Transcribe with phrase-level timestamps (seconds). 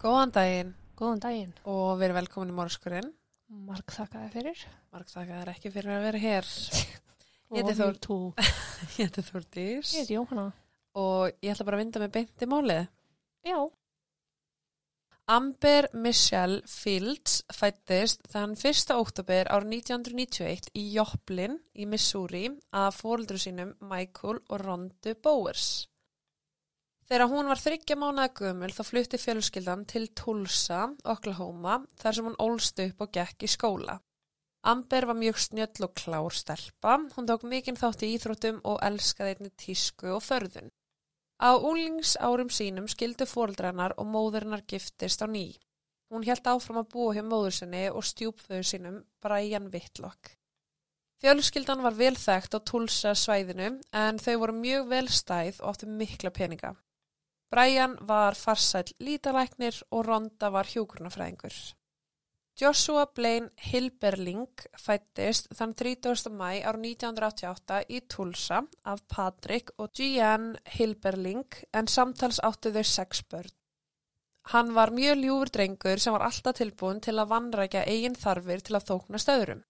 [0.00, 1.52] Góðan daginn Góðan daginn.
[1.68, 3.10] og verið velkomin í morgskurinn.
[3.66, 4.62] Mark þakkaði fyrir.
[4.94, 6.48] Marg þakka þér ekki fyrir að vera hér.
[7.56, 8.48] Ég heiti Þór-.
[9.00, 10.46] Ég heiti Þórdís Ég heiti Jóhanna.
[11.00, 12.82] og ég ætla bara að vinda með beint í málið.
[13.48, 13.58] Já.
[15.30, 18.94] Amber Michelle Fields fættist þann 1.
[18.96, 25.86] óttobir árið 1991 í Joplin í Missouri af fóreldru sínum Michael og Rondu Bowers.
[27.10, 32.36] Þegar hún var þryggja mánuða gömul þá flutti fjölskyldan til Tulsa, Oklahoma, þar sem hún
[32.38, 33.96] ólst upp og gekk í skóla.
[34.70, 39.32] Amber var mjög snjöll og klár stelpa, hún tók mikinn þátt í íþróttum og elskaði
[39.34, 40.70] einni tísku og förðun.
[41.42, 45.56] Á úlings árum sínum skildu fóreldrannar og móðurinnar giftist á ný.
[46.14, 50.36] Hún held áfram að búa hjá móður sinni og stjúpföðu sínum Brian Whitlock.
[51.18, 55.90] Fjölskyldan var vel þekkt á Tulsa svæðinu en þau voru mjög vel stæð og áttu
[55.90, 56.76] mikla peninga.
[57.50, 61.54] Brian var farsæll lítalæknir og Ronda var hjúgrunafræðingur.
[62.60, 66.30] Joshua Blaine Hilberling fættist þann 30.
[66.30, 73.24] mæ ár 1988 í Tulsa af Patrick og Jeanne Hilberling en samtals áttu þau sex
[73.32, 73.50] börn.
[74.52, 78.78] Hann var mjög ljúfur drengur sem var alltaf tilbúin til að vannrækja eigin þarfir til
[78.78, 79.64] að þókna stöðurum.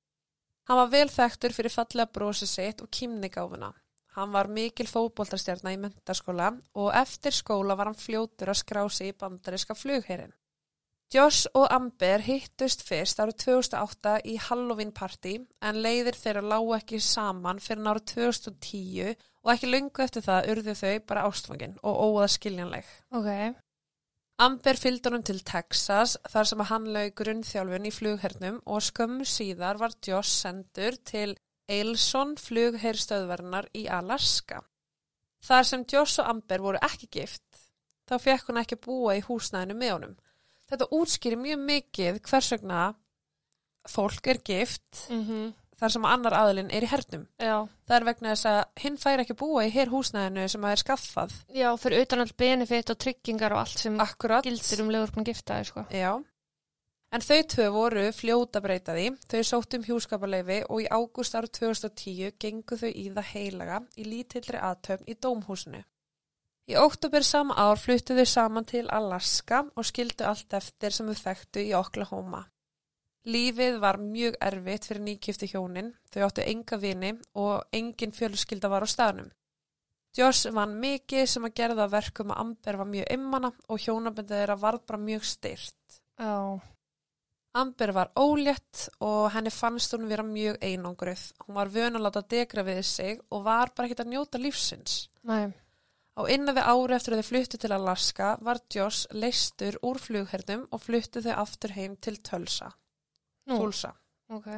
[0.68, 3.72] Hann var vel þekktur fyrir fallega brosi sitt og kýmnigáfuna.
[4.16, 9.12] Hann var mikil fótboltarstjarna í mentaskóla og eftir skóla var hann fljótur að skrá sig
[9.12, 10.34] í bandariska flugherrin.
[11.10, 15.32] Josh og Amber hittust fyrst árið 2008 í Halloween party
[15.66, 20.76] en leiðir þeirra lágu ekki saman fyrir árið 2010 og ekki lungu eftir það urðu
[20.78, 22.86] þau bara ástfangin og óða skiljanleg.
[23.10, 23.30] Ok.
[24.40, 29.26] Amber fylgdi honum til Texas þar sem að hann laug grunnþjálfun í flughernum og skömmu
[29.28, 31.34] síðar var Josh sendur til
[31.70, 34.62] Eilson flugherrstöðvernar í Alaska.
[35.46, 37.62] Þar sem Josh og Amber voru ekki gift
[38.10, 40.16] þá fekk hún ekki búa í húsnæðinu með honum.
[40.70, 42.82] Þetta útskýri mjög mikið hvers vegna
[43.88, 47.22] fólk er gift Mm þar sem annar aðilinn er í hernum.
[47.40, 47.54] Já.
[47.88, 50.82] Það er vegna þess að hinn fær ekki búa í hér húsnæðinu sem að er
[50.82, 51.36] skaffað.
[51.56, 54.44] Já, fyrir utan all benefit og tryggingar og allt sem Akkurat.
[54.44, 55.86] gildir um legur búin giftaði, sko.
[55.88, 56.12] Já.
[57.10, 62.36] En þau tvö voru fljóta breyta því, þau sóttum hjúskaparleifi og í ágúst árið 2010
[62.38, 65.82] gengu þau í það heilaga í lítillri aðtöfn í dómhúsinu.
[66.70, 71.18] Í óttubur sama ár fluttu þau saman til Alaska og skildu allt eftir sem þau
[71.24, 72.44] þekktu í Oklahoma.
[73.26, 78.86] Lífið var mjög erfitt fyrir nýkifti hjónin, þau áttu enga vini og engin fjölskylda var
[78.86, 79.34] á staðnum.
[80.16, 84.56] Josh vann mikið sem að gerða verkum að Amber var mjög immana og hjónabendið þeirra
[84.62, 86.00] var bara mjög styrt.
[86.18, 86.58] Já.
[87.58, 91.22] Amber var ólétt og henni fannst hún vera mjög einangruð.
[91.42, 95.08] Hún var vön að láta degra við sig og var bara ekkert að njóta lífsins.
[95.26, 95.50] Nei.
[96.14, 100.68] Á innan við ári eftir að þau fluttu til Alaska var Josh leistur úr flughernum
[100.70, 102.70] og fluttu þau aftur heim til Tulsa.
[103.50, 103.92] Tulsa.
[104.30, 104.48] Ok.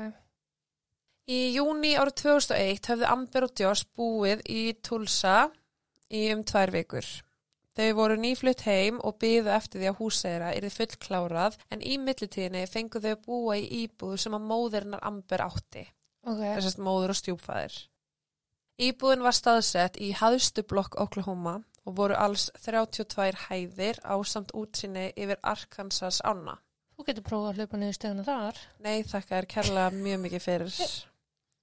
[1.32, 5.46] Í júni árið 2001 höfðu Amber og Josh búið í Tulsa
[6.12, 7.06] í um tvær vikur.
[7.72, 11.94] Þau voru nýflutt heim og byðu eftir því að húsæra er þið fullklárað en í
[12.02, 15.86] millitíðinni fengu þau að búa í íbúðu sem að móðurinnar Amber átti,
[16.28, 16.42] Ok.
[16.42, 17.78] þessast móður og stjúpfæðir.
[18.82, 21.56] Íbúðin var staðsett í haðstu blokk Oklahoma
[21.86, 26.58] og voru alls 32 hæðir á samt útsinni yfir Arkansas ána.
[26.96, 28.60] Þú getur prófað að hlaupa niður steguna þar.
[28.84, 30.76] Nei, þakka er kærlega mjög mikið fyrir.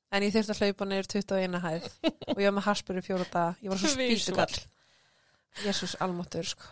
[0.09, 1.87] En ég þurfti að hlaupa niður 21 hæð
[2.33, 3.55] og ég var með harspur í fjóra daga.
[3.61, 4.59] Ég var svo spýtukall.
[5.63, 6.63] Jésús almáttur, sko.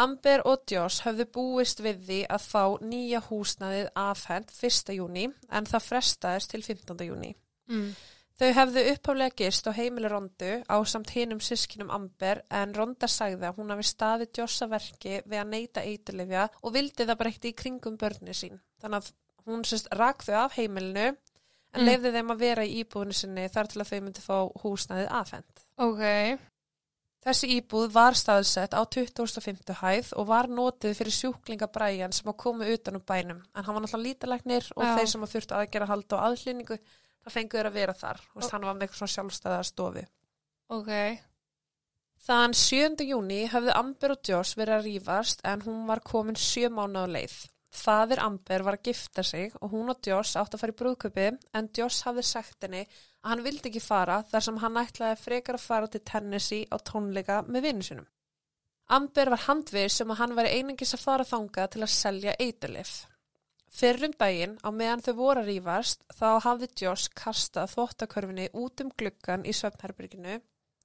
[0.00, 4.94] Amber og Josh höfðu búist við því að fá nýja húsnaðið afhend 1.
[4.96, 7.04] júni en það frestaðist til 15.
[7.08, 7.34] júni.
[7.68, 7.90] Mm.
[8.40, 13.50] Þau hefðu upphaflega gist á heimili Rondu á samt hinum sískinum Amber en Ronda sagði
[13.50, 17.32] að hún hafi staðið Joss að verki við að neyta eiturlifja og vildi það bara
[17.34, 18.56] ekkert í kringum börni sín.
[18.80, 19.10] Þannig að
[19.50, 21.86] hún sérst rak þau af heimilinu en Mm.
[21.86, 25.60] leifði þeim að vera í íbúinu sinni þar til að þau myndi fá húsnaðið afhend.
[25.78, 26.40] Ok.
[27.20, 29.74] Þessi íbúð var staðsett á 25.
[29.82, 33.42] hæð og var notið fyrir sjúklinga Brian sem að koma utan úr bænum.
[33.54, 34.94] En hann var náttúrulega lítalæknir og Já.
[34.96, 36.78] þeir sem að þurftu aðgera halda á aðhlýningu,
[37.20, 38.20] það fengu þeir að vera þar.
[38.34, 40.06] Og Og- hann var með eitthvað svona sjálfstæða stofi.
[40.70, 40.90] Ok.
[42.26, 43.04] Þann 7.
[43.08, 47.06] júni höfðu Amber og Josh verið að rífast en hún var komin sjö mánu á
[47.08, 47.36] leið.
[47.70, 51.38] Fadir Amber var að gifta sig og hún og Josh átt að fara í brúðköpi
[51.54, 52.86] en Josh hafði sagt henni
[53.20, 56.76] að hann vildi ekki fara þar sem hann ætlaði frekar að fara til Tennessee á
[56.80, 58.08] tónleika með vinnu sinum.
[58.90, 62.94] Amber var handvið sem að hann væri einingis að fara þangað til að selja eiturlif.
[63.70, 68.90] Fyrrum daginn, á meðan þau voru að rífast, þá hafði Josh kastað þvottakörfinni út um
[68.98, 70.40] gluggan í svefnherberginu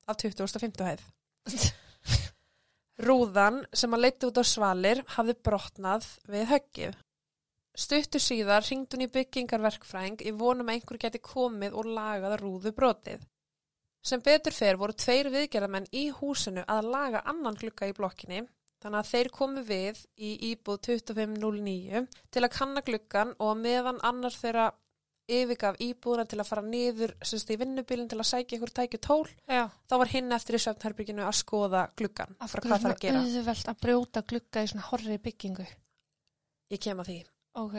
[0.05, 1.07] af 2050 hæð.
[3.07, 6.99] Rúðan sem að leiti út á svalir hafði brotnað við höggið.
[7.75, 12.71] Stuttu síðar ringd hún í byggingarverkfræðing í vonum að einhver geti komið og lagað rúðu
[12.75, 13.25] brotið.
[14.05, 18.43] Sem betur fer voru tveir viðgerðamenn í húsinu að laga annan glugga í blokkinni
[18.83, 24.35] þannig að þeir komu við í íbúð 2509 til að kanna gluggan og meðan annar
[24.35, 24.69] þeirra
[25.25, 29.65] yfirgaf íbúðuna til að fara niður í vinnubílinn til að sækja ykkur tækju tól Já.
[29.89, 33.05] þá var hinn eftir í söfnherbygginu að skoða gluggan Af hverju hvað það er að
[33.07, 33.23] gera.
[33.25, 35.65] auðvelt að brjóta glugga í svona horri byggingu?
[36.73, 37.17] Ég kem að því.
[37.61, 37.77] Ok.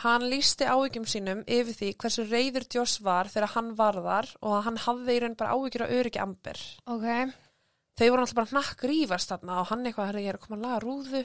[0.00, 4.54] Hann lísti áhyggjum sínum yfir því hversu reyður Joss var þegar hann var þar og
[4.54, 6.60] að hann hafði í raun bara áhyggjur að öryggi Amber.
[6.86, 7.08] Ok.
[7.98, 10.80] Þau voru alltaf bara hnakk rífast þarna og hann eitthvað, er að koma að laga
[10.84, 11.24] rúðu.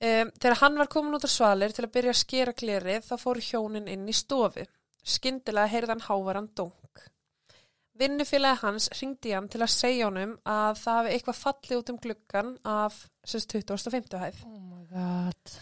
[0.00, 3.14] Um, þegar hann var komin út á svalir til að byrja að skera glerið þá
[3.20, 4.66] fóru hjónin inn í stofu.
[5.00, 7.04] Skyndilega heyrði hann hávaran dunk.
[8.00, 12.00] Vinnufélagi hans ringdi hann til að segja honum að það hafi eitthvað fallið út um
[12.00, 14.40] gluggan af sérst 2050 hæð.
[14.48, 15.60] Oh my god.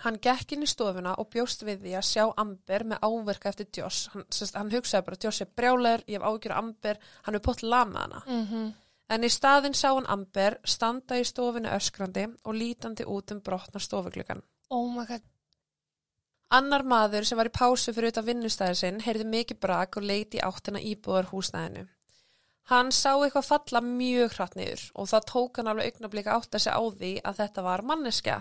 [0.00, 3.66] Hann gekk inn í stofuna og bjóst við því að sjá Amber með áverka eftir
[3.76, 4.06] Joss.
[4.14, 7.66] Hann, sérst, hann hugsaði bara, Joss er brjálegur, ég hef ágjur Amber, hann er pott
[7.66, 8.22] lamað hana.
[8.26, 8.70] Mm
[9.10, 13.80] En í staðinn sá hann Amber standa í stofinu öskrandi og lítandi út um brotna
[13.82, 14.42] stofugluggan.
[14.70, 15.24] Oh my god.
[16.54, 20.38] Annar maður sem var í pásu fyrir utan vinnustæði sinn heyrði mikið brak og leiti
[20.38, 21.88] áttina íbúðar húsnæðinu.
[22.70, 26.64] Hann sá eitthvað falla mjög hratt niður og það tók hann alveg augnablika átt að
[26.64, 28.36] segja á því að þetta var manneska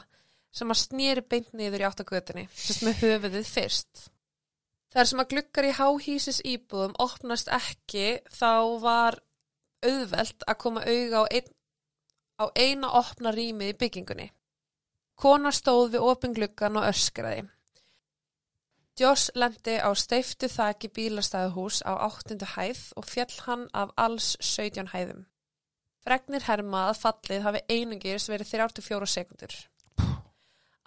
[0.55, 4.07] sem að snýri beint niður í áttagötunni, sérst með höfuðið fyrst.
[4.89, 9.19] Þar sem að glukkar í háhísis íbúðum opnast ekki þá var
[9.85, 11.53] auðvelt að koma auga á, ein,
[12.41, 14.27] á eina opna rýmið í byggingunni.
[15.19, 17.45] Kona stóð við opin gluggan og öskraði.
[18.99, 24.91] Joss lendi á steiftu þaki bílastæðuhús á áttundu hæð og fjall hann af alls 17
[24.91, 25.27] hæðum.
[26.03, 29.53] Fregnir herma að fallið hafi einungis verið 34 sekundur.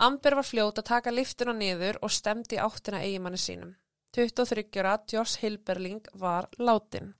[0.02, 3.74] Amber var fljót að taka liftuna niður og stemdi áttina eigimanni sínum.
[4.16, 7.12] 23 ára Joss Hilberling var látin.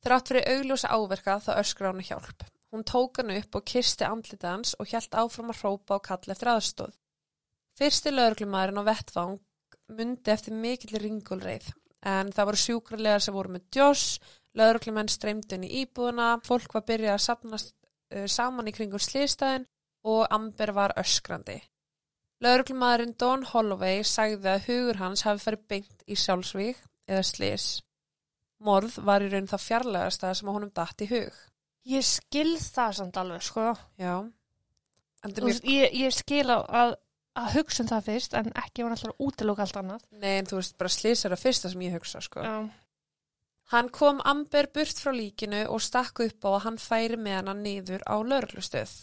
[0.00, 2.46] Þrátt fyrir augljósa áverka þá öskra hann hjálp.
[2.72, 6.32] Hún tók hann upp og kisti andlita hans og hjælt áfram að hrópa og kalla
[6.32, 6.94] eftir aðstóð.
[7.76, 9.36] Fyrsti lögreglumæðurinn á vettvang
[9.98, 11.68] mundi eftir mikill ringulreið
[12.08, 14.16] en það voru sjúkrarlegar sem voru með Joss,
[14.56, 19.68] lögreglumenn streymdun í íbúðuna, fólk var byrjað að sapnast uh, saman í kringum slýstæðin
[20.06, 21.58] og Amber var öskrandi.
[22.40, 26.80] Lögreglumæðurinn Don Holloway sagði að hugur hans hafi farið beint í sjálfsvík
[27.10, 27.66] eða slís.
[28.64, 31.36] Morð var í raun það fjarlægasta sem að honum datt í hug.
[31.88, 33.70] Ég skil það samt alveg, sko.
[34.00, 34.14] Já.
[35.20, 36.94] Það veist, ég, ég skil að,
[37.36, 40.04] að hugsa um það fyrst, en ekki var alltaf útilóka allt annað.
[40.12, 42.44] Nei, en þú veist, bara slís er að fyrsta sem ég hugsa, sko.
[42.44, 42.56] Já.
[43.70, 47.54] Hann kom Amber burt frá líkinu og stakk upp á að hann færi með hana
[47.54, 48.96] niður á lauruglustöð.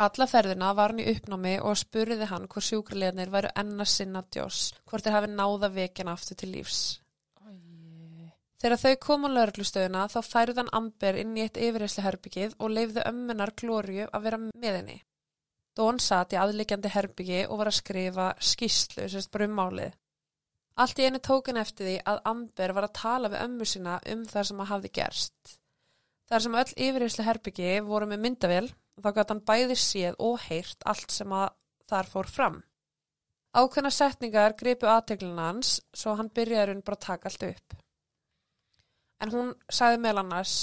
[0.00, 4.24] Alla ferðina var hann í uppnámi og spurði hann hvort sjúkralegarnir væru enn að sinna
[4.34, 6.82] Joss, hvort þeir hafi náða vekjana aftur til lífs.
[8.62, 12.70] Þegar þau kom á lauruglustöðuna þá færði hann Amber inn í eitt yfirreysli herbyggið og
[12.70, 14.98] leifði ömmunar Glóriu að vera með henni.
[15.74, 19.96] Don satt í aðlikjandi herbyggi og var að skrifa skýslu, sérst bara um málið.
[20.78, 23.98] Allt í einu tók hann eftir því að Amber var að tala við ömmu sína
[24.14, 25.56] um það sem að hafði gerst.
[26.30, 28.70] Þar sem öll yfirreysli herbyggi voru með myndavél
[29.00, 31.48] þá gæti hann bæði séð og heyrt allt sem að
[31.88, 32.60] þar fór fram.
[33.52, 37.76] Ákveðna setningar gripu aðteglina hans svo hann byrjaði hún bara að taka allt upp.
[39.22, 40.56] En hún sagði meðal annars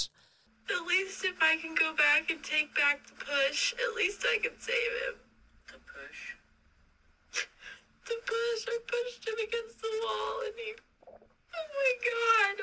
[0.70, 4.38] At least if I can go back and take back the push, at least I
[4.38, 5.16] can save him.
[5.66, 6.20] The push?
[8.06, 8.62] the push.
[8.68, 10.74] I pushed him against the wall and he.
[11.58, 12.56] Oh my god.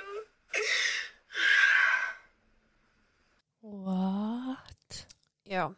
[3.62, 5.06] What?
[5.46, 5.74] Já.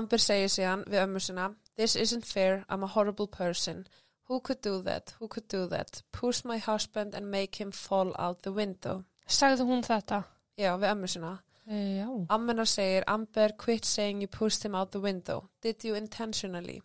[0.00, 3.86] Amber segir síðan við ömmu sinna This isn't fair, I'm a horrible person.
[4.28, 5.14] Who could do that?
[5.18, 6.02] Who could do that?
[6.12, 9.04] Push my husband and make him fall out the window.
[9.26, 10.22] Sagði hún þetta?
[10.56, 11.32] Já, við ömmu sinna.
[11.70, 12.06] Já.
[12.36, 15.50] Ammenar segir Amber quit saying you pushed him out the window.
[15.60, 16.80] Did you intentionally?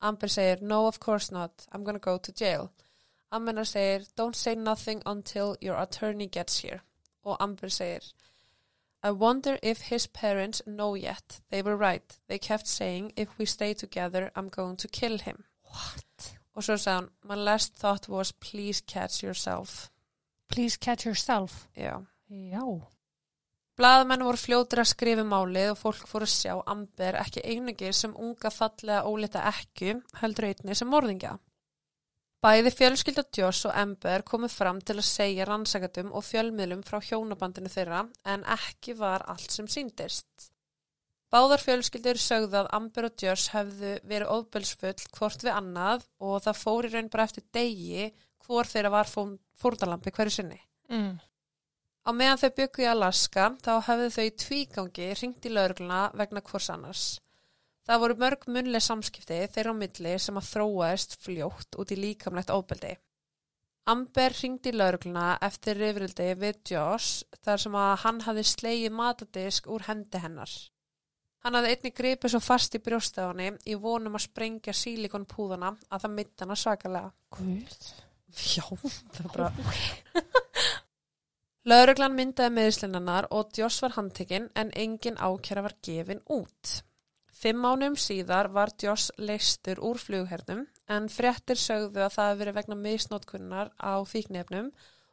[0.00, 1.66] Amber segir No, of course not.
[1.72, 2.72] I'm gonna go to jail.
[3.32, 6.80] Ammenar segir Don't say nothing until your attorney gets here.
[7.24, 8.12] Og Amber segir
[9.06, 11.40] I wonder if his parents know yet.
[11.50, 12.18] They were right.
[12.26, 15.44] They kept saying if we stay together I'm going to kill him.
[15.62, 16.32] What?
[16.56, 19.92] Og svo sagði hann My last thought was please catch yourself.
[20.48, 21.68] Please catch yourself.
[21.76, 22.02] Já.
[22.28, 22.66] Já.
[23.78, 27.92] Blaðamenn voru fljótir að skrifa um málið og fólk fóru að sjá Amber ekki einungi
[27.94, 31.36] sem unga fallega ólita ekku heldur einni sem morðingja.
[32.44, 37.72] Bæði fjölskylda Joss og Amber komu fram til að segja rannsakatum og fjölmiðlum frá hjónabandinu
[37.72, 40.50] þeirra en ekki var allt sem síndist.
[41.32, 46.60] Báðar fjölskyldur sögðu að Amber og Joss hefðu verið óbelsfull hvort við annað og það
[46.60, 48.10] fór í raun bara eftir degi
[48.46, 50.60] hvor þeirra var fórdalampi hverju sinni.
[50.92, 51.16] Mm.
[52.06, 56.44] Á meðan þau byggu í Alaska þá hefðu þau í tvígangi ringt í laurugluna vegna
[56.46, 57.06] hvors annars.
[57.86, 62.50] Það voru mörg munlega samskipti þeirra á milli sem að þróaðist fljótt út í líkamlegt
[62.50, 62.96] óbeldi.
[63.86, 69.68] Amber ringdi í laurugluna eftir rifrildi við Josh þar sem að hann hafði slegið matadisk
[69.70, 70.54] úr hendi hennar.
[71.46, 76.16] Hann hafði einni gripið svo fast í brjóstaðunni í vonum að sprengja sílikonpúðana að það
[76.16, 77.12] mitt hana svakalega.
[77.36, 77.92] Guð.
[78.34, 80.24] Já, það er bara...
[81.70, 86.80] Lauruglan myndaði meðislinnanar og Joss var handtekinn en engin ákjæra var gefin út.
[87.36, 92.56] Fimm ánum síðar var Joss leistur úr flughernum en fréttir sögðu að það hefði verið
[92.56, 94.70] vegna misnótkunnar á fíknefnum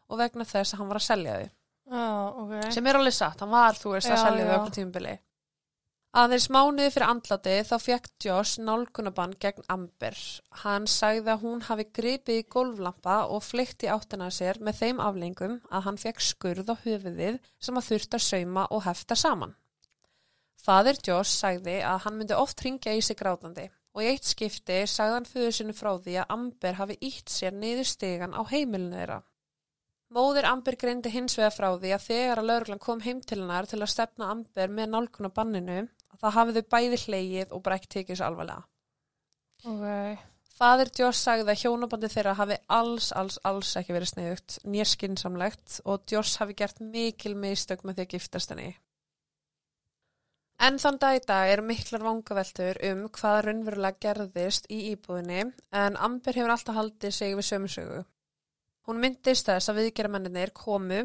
[0.07, 1.51] og vegna þess að hann var að selja þau.
[1.93, 2.07] Já,
[2.39, 2.53] ok.
[2.71, 4.57] Sem er alveg satt, hann var þú veist að Já, selja þau já.
[4.61, 5.15] okkur tímubili.
[6.13, 10.19] Aðeins mánuði fyrir andlati þá fekk Josh nálgunabann gegn Amber.
[10.61, 15.01] Hann sagði að hún hafi gripið í golflampa og í áttina að sér með þeim
[15.01, 19.57] aflengum að hann fekk skurð á höfuðið sem að þurft að sauma og hefta saman.
[20.63, 24.79] Fadir Josh sagði að hann myndi oft ringja í sig grátandi og í eitt skipti
[24.89, 28.95] sagði hann fyrir sinu frá því að Amber hafi ítt sér niður stegan á heimilinu
[28.97, 29.19] þeirra.
[30.13, 33.67] Móðir Amber greindi hins vegar frá því að þegar að lauruglan kom heim til hennar
[33.69, 35.83] til að stefna Amber með nálguna banninu
[36.23, 38.63] það hafið þau bæði hlegið og bara ekki tekið svo alvarlega.
[39.63, 40.23] Ok.
[40.53, 45.79] Fadir Joss sagði að hjónabandi þeirra hafi alls, alls, alls ekki verið sniðugt, nýja skinsamlegt
[45.89, 48.69] og Joss hafi gert mikil mistök með því að giftast henni.
[50.63, 55.41] En þann dag í dag eru miklar vangaveltur um hvað raunverulega gerðist í íbúðinni
[55.75, 57.97] en Amber hefur alltaf haldið sig við sömusögu.
[58.87, 61.01] Hún myndist þess að viðgerðamenninir komu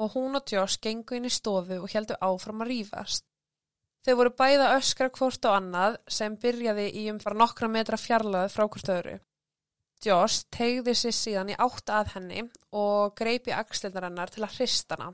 [0.00, 3.26] og hún og Joss gengu inn í stofu og heldu áfram að rífast.
[4.06, 8.54] Þau voru bæða öskra hvort og annað sem byrjaði í um fara nokkra metra fjarlæðu
[8.54, 9.18] frá hvort öðru.
[10.02, 14.96] Joss tegði sér síðan í átt að henni og greipi axlirnar hennar til að hrista
[14.96, 15.12] hana.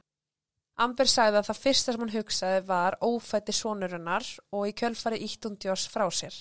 [0.79, 5.19] Amber sagði að það fyrsta sem hún hugsaði var ófætti sonur hennar og í kjölfari
[5.27, 6.37] ítt hún Joss frá sér.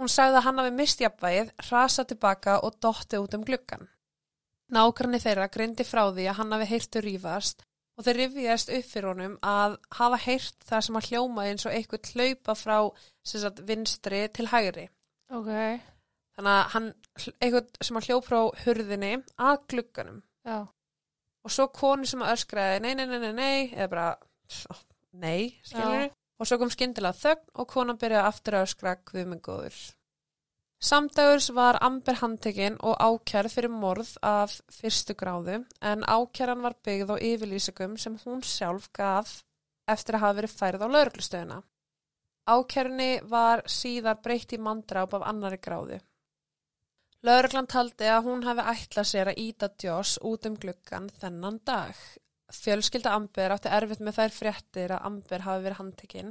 [0.00, 3.88] Hún sagði að hann hafi mist jafnvægið, rasað tilbaka og dotti út um gluggan.
[4.70, 7.66] Nákvæmni þeirra greindi frá því að hann hafi heyrtu rífast
[7.98, 11.74] og þeir rifjaðist upp fyrir honum að hafa heyrt það sem að hljómaði eins og
[11.76, 12.76] eitthvað hlaupa frá
[13.28, 14.86] sagt, vinstri til hægri.
[15.36, 15.50] Ok.
[16.38, 16.86] Þannig að hann,
[17.42, 20.22] eitthvað sem að hljóp frá hurðinni að glugganum.
[20.48, 20.60] Já.
[21.44, 24.08] Og svo konu sem að öskraði nei, nei, nei, nei, nei, eða bara
[25.12, 26.10] nei, skilur Já.
[26.40, 29.80] Og svo kom skyndilega þögn og konan byrjaði aftur að öskra guðmengóður.
[30.80, 37.12] Samdagurs var Amber handtekinn og ákjærð fyrir morð af fyrstu gráðu en ákjæran var byggð
[37.12, 39.34] á yfirlýsingum sem hún sjálf gaf
[39.84, 41.58] eftir að hafa verið færð á lauruglustöðuna.
[42.48, 46.00] Ákjærunni var síðar breytt í mandráp af annari gráðu.
[47.26, 51.96] Lauruglan taldi að hún hafi ætlað sér að íta Joss út um gluggan þennan dag.
[52.50, 56.30] Fjölskylda Amber átti erfitt með þær fréttir að Amber hafi verið handtekinn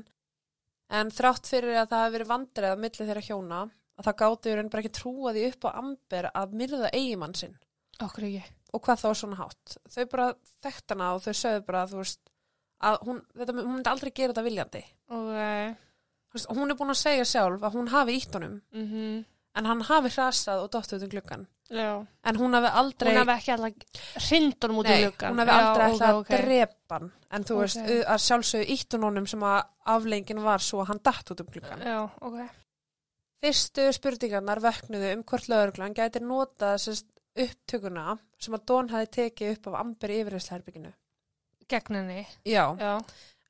[0.99, 4.55] en þrátt fyrir að það hafi verið vandrið á milli þeirra hjóna að það gáti
[4.57, 7.55] raun bara ekki trúa því upp á Amber að myrða eigimann sinn
[8.03, 8.41] Okkur ekki.
[8.73, 9.77] og hvað þá er svona hátt.
[9.93, 10.27] Þau bara
[10.65, 12.19] þekkt hana og þau sögðu bara þú veist,
[12.89, 14.83] að hún, þetta, hún myndi aldrei gera þetta viljandi.
[15.07, 15.77] Ok.
[16.29, 19.25] Þú Veist, hún er búin að segja sjálf að hún hafi ítt honum Mhm.
[19.57, 21.47] En hann hafi hrasað og dottu út um gluggan.
[21.69, 22.05] Já.
[22.25, 23.11] En hún hafi aldrei...
[23.13, 25.33] Hún hafi ekki alltaf hrindunum út Nei, gluggan.
[25.35, 26.31] hún hafi aldrei Já, ætlað ok, að ok.
[26.45, 27.61] drepa hann en þú Ok.
[27.61, 29.59] veist, að sjálfsögðu íttu honum sem að
[29.95, 31.85] aflengin var svo að hann datt út um gluggan.
[31.85, 32.49] Já.
[33.39, 36.19] Fyrstu spurningarnar vöknuðu um hvort lögreglan gæti
[36.83, 37.05] sérst
[37.39, 40.91] upptökuna sem að Don hafi tekið upp af Amber í yfirhersleherbygginu.
[41.69, 42.27] Gegn henni.
[42.43, 42.75] Já.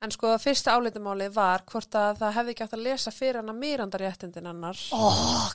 [0.00, 3.52] En sko, fyrsta áleitumálið var hvort að það hefði ekki átt að lesa fyrir hann
[3.52, 4.78] að mýrandaréttindin hennar.
[4.96, 5.04] Ó,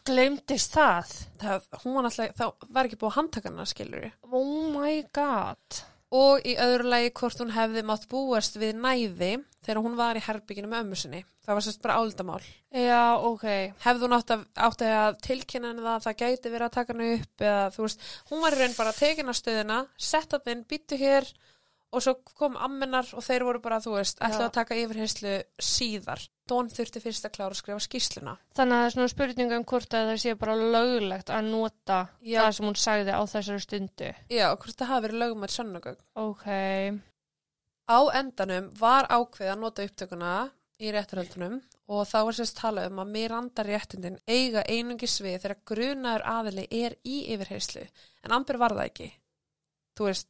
[0.05, 1.13] glemdist það.
[1.41, 5.79] Það, hún var náttúrulega, þá var ekki búið að handtaka hennar, skilur Oh my god.
[6.13, 9.31] Og í öðru lagi hvort hún hefði mátt búast við næði
[9.65, 11.23] þegar hún var í herbygginu með ömmu sinni.
[11.41, 12.45] Það var sérst bara áleitamál.
[12.69, 13.47] Já, ok.
[13.81, 17.09] Hefði hún átt að, átt að tilkynna henni það, það gæti verið að taka henni
[17.17, 20.63] upp eða þú veist, hún var í raun bara að tekin á stöðina, setta þinn,
[20.69, 21.33] býttu hér
[21.95, 24.49] og svo kom ammennar og þeir voru bara, þú veist, ætlaðu Já.
[24.49, 26.25] að taka yfirheyslu síðar.
[26.45, 28.35] Don þurfti fyrst að klára að skrifa skýsluna.
[28.57, 31.99] Þannig að það er svona spurninga um hvort að það sé bara löglegt að nota
[32.19, 32.41] Já.
[32.43, 34.11] það sem hún sagði á þessari stundu.
[34.29, 36.03] Já, hvort það hafi verið lögum með sönnugögn.
[36.25, 36.45] Ok.
[37.85, 40.35] Á endanum var ákveð að nota upptökuna
[40.81, 41.59] í réttarhöldunum
[41.95, 46.65] og þá er sérst talað um að Miranda réttindin eiga einungi svið þegar grunaður aðili
[46.83, 47.85] er í yfirheyslu
[48.25, 49.07] en Amber var það ekki
[49.95, 50.27] þú veist,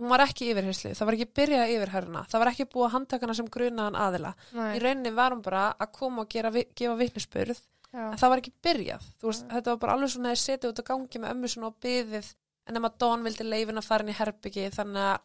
[0.00, 2.94] hún var ekki í yfirheyslu það var ekki byrjað yfirherna það var ekki búið að
[2.96, 6.96] handtakana sem grunaðan aðila Nei, í rauninni var hún bara að koma og gera, gefa
[7.94, 8.10] já.
[8.10, 10.82] en það var ekki byrjað þú veist, þetta var bara alveg svona að setja út
[10.82, 12.32] á gangi með ömmu svona og byðið
[12.66, 15.22] en nema Dawn vildi leifin að fara inn í herbyggi þannig að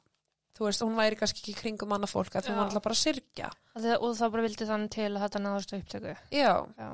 [0.60, 2.58] þú veist, hún væri kannski ekki kringum annað fólk að þú Já.
[2.60, 3.50] var alltaf bara að syrkja
[3.80, 6.16] Það- Og það bara vildi þannig til að þetta náðast á upptöku.
[6.36, 6.90] Já, Já.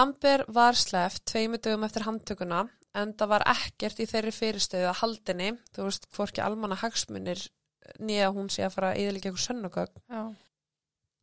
[0.00, 2.60] Amber var sleft tveimu dögum eftir handtökuna
[2.94, 7.42] en það var ekkert í þeirri fyrirstöðu að haldinni, þú veist, hvorki almanna hagsmunir
[8.02, 10.02] nýja hún sé að fara að eitthvað sönnugögn.
[10.10, 10.22] Já.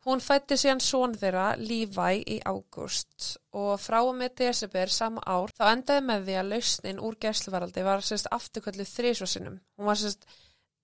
[0.07, 5.51] Hún fætti síðan són þeirra Levi í ágúst og frá og með desember sama ár
[5.57, 9.57] þá endaði með því að lausnin úr gæsluvaraldi var sérst afturkvöldu þrísvarsinum.
[9.75, 10.23] Hún var sérst,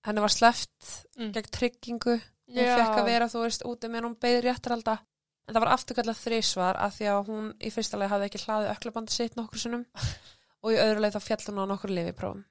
[0.04, 1.30] henni var sleft Mm.
[1.32, 2.18] gegn tryggingu,
[2.50, 2.76] hún Já.
[2.76, 4.98] fekk að vera þú veist úti með hún beði réttaralda
[5.48, 8.72] en það var afturkvöldu þrísvar af því að hún í fyrsta leið hafði ekki hlaðið
[8.74, 9.86] öklabandi sitt nokkur sinnum
[10.64, 12.42] og í öðru leið þá fjall hún á nokkur lifiprófum.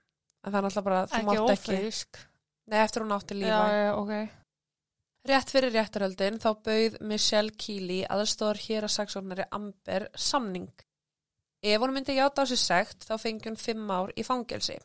[0.43, 2.24] En það er náttúrulega bara, þú mátt ekki, ófrísk.
[2.70, 3.60] nei eftir hún átti lífa.
[3.74, 4.39] Já, já, ok.
[5.24, 10.72] Rétt fyrir réttaröldin þá bauð Michelle Keely aðstóðar hér að saksóknari Amber samning.
[11.63, 14.75] Ef hún myndi játa á sér sekt þá fengi hún fimm ár í fangelsi.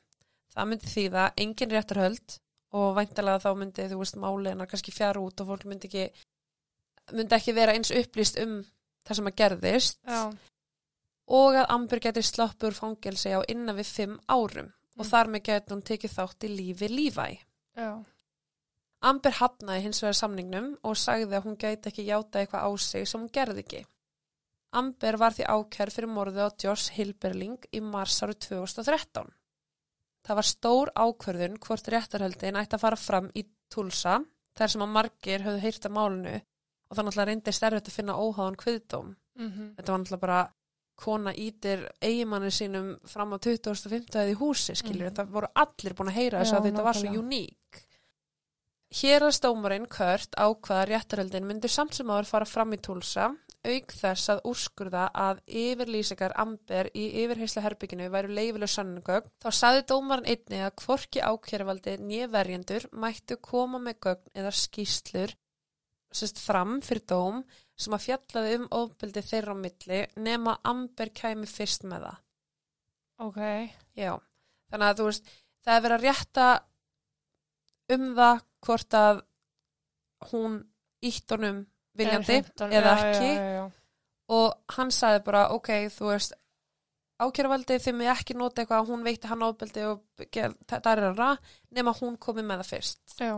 [0.54, 2.36] Það myndi þýða engin réttarhöld
[2.78, 6.06] og væntalega þá myndi þú veist máliðina kannski fjara út og fólk myndi ekki,
[7.18, 8.60] myndi ekki vera eins upplýst um
[9.08, 10.22] það sem að gerðist Já.
[11.28, 15.10] Og að Amber geti sloppur fangelsi á innan við fimm árum og Mm.
[15.10, 17.26] þar með geti hún tekið þátt í lífi lífæ.
[17.76, 18.04] Já.
[19.00, 23.06] Amber hafnaði hins vegar samningnum og sagði að hún gæti ekki játa eitthvað á sig
[23.06, 23.84] sem hún gerði ekki.
[24.72, 29.30] Amber var því ákjær fyrir morðu á Josh Hilberling í mars áru 2013.
[30.26, 34.18] Það var stór ákvörðun hvort réttarhöldin ætti að fara fram í Tulsa,
[34.58, 36.34] þar sem að margir höfðu heyrt að málinu
[36.90, 39.14] og það náttúrulega reyndi stærfitt að finna óháðan kviðdóm.
[39.38, 40.40] Mm Þetta var náttúrulega bara
[40.98, 45.08] kona ítir eigimanni sínum fram á 2015 í húsi, skiljur.
[45.08, 45.14] Mhm.
[45.14, 47.84] Þetta voru allir búin að heyra þess að þetta var svo uník.
[48.88, 53.34] Hér að stómarinn Kurt ákvaða réttarhöldin myndi samt sem áður fara fram í Tulsa,
[53.68, 59.84] auk þess að úrskurða að yfirlýsingar Amber í yfirheysla herbygginu væru leifileg sannugögn, þá saði
[59.90, 65.36] dómarinn einni að hvorki ákjæruvaldi nýja verjendur mættu koma með gögn eða skýslur
[66.08, 67.42] sérst fram fyrir dóm
[67.78, 72.18] sem að fjallaði um ofbeldi þeirra á milli nema Amber kæmi fyrst með það.
[73.28, 73.40] Ok.
[73.98, 74.12] Já,
[74.70, 75.32] þannig að þú veist,
[75.66, 76.48] það er verið að rétta
[77.94, 79.22] um það hvort að
[80.32, 80.58] hún
[81.08, 81.62] ítt honum
[81.98, 83.64] viljandi Eða 15, eða já, ekki Já, já, já.
[84.38, 86.34] og hann sagði bara, ok, þú veist,
[87.18, 90.26] ákjörvaldi þið mig ekki nota eitthvað að hún veitti hann ofbeldi og
[90.68, 91.30] það er að ra,
[91.74, 93.16] nema hún komi með það fyrst.
[93.18, 93.32] Já.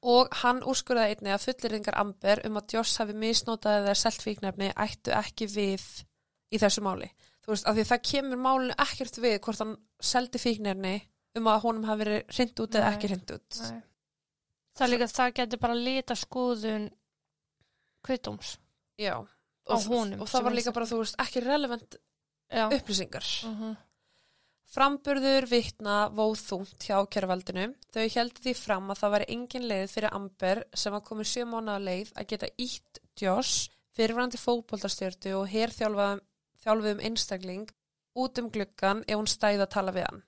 [0.00, 4.70] Og hann úrskurðaði einni að fullirðingar Amber um að Joss hafi misnotað eða selt fíknefni
[4.72, 5.84] ættu ekki við
[6.50, 7.10] í þessu máli.
[7.44, 10.94] Þú veist, af því það kemur málinu ekkert við hvort hann seldi fíknefni
[11.36, 13.60] um að honum hafi verið hrind út eða ekki hrind út.
[13.60, 13.82] Nei.
[14.76, 16.88] Það er líka, það getur bara lita skoðun
[18.06, 18.54] kvitums.
[19.00, 19.14] Já.
[19.70, 21.96] Og, honum og það var líka bara, þú veist, ekki relevant
[22.50, 22.64] Já.
[22.72, 23.26] upplýsingar.
[23.46, 23.76] Uh -huh.
[24.70, 27.64] Framburður vitna vóð þungt hjá kjærvaldinu.
[27.90, 31.46] Þau heldur því fram að það væri engin leið fyrir Amber sem var komið sjö
[31.50, 37.66] mánuða leið að geta ítt Josh fyrirvarandi fótboltastjörtu og herþjálfuðum einstakling
[38.20, 40.22] út um gluggan ef hún stæði að tala við hann.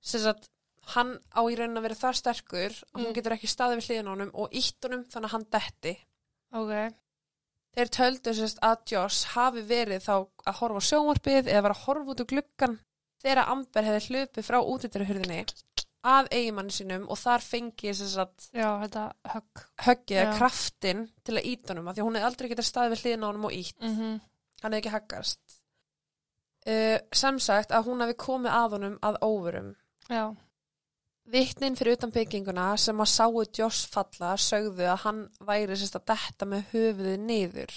[0.00, 0.46] Sess að
[0.94, 3.16] hann á í raunin að vera það sterkur að hún Mm.
[3.18, 5.96] getur ekki staðið við hliðin á honum og ítt honum þannig að hann detti.
[6.54, 6.94] Ok.
[7.74, 10.14] Þeir töldu sérst að Josh hafi verið þá
[10.46, 12.78] að horfa á sjónvarpið eða var að horfa út úr gluggan
[13.22, 15.44] þegar Amber hefði hlupið frá útýttarhurðinni
[16.10, 18.36] að eigimanni sínum og þar fengi að
[19.84, 22.94] höggið eða kraftin til að íta honum af því að hún hefði aldrei getað staðið
[22.94, 23.80] við hliðin á honum og ítt.
[23.82, 24.20] Mm -hmm.
[24.62, 25.40] Hann hefði ekki haggast.
[26.68, 29.74] Uh, sem sagt að hún hefði komið að honum að óverum.
[31.30, 36.06] Vittnin fyrir utan bygginguna sem að sáu Josh falla sögðu að hann væri sérst að
[36.06, 37.72] detta með höfuðið niður.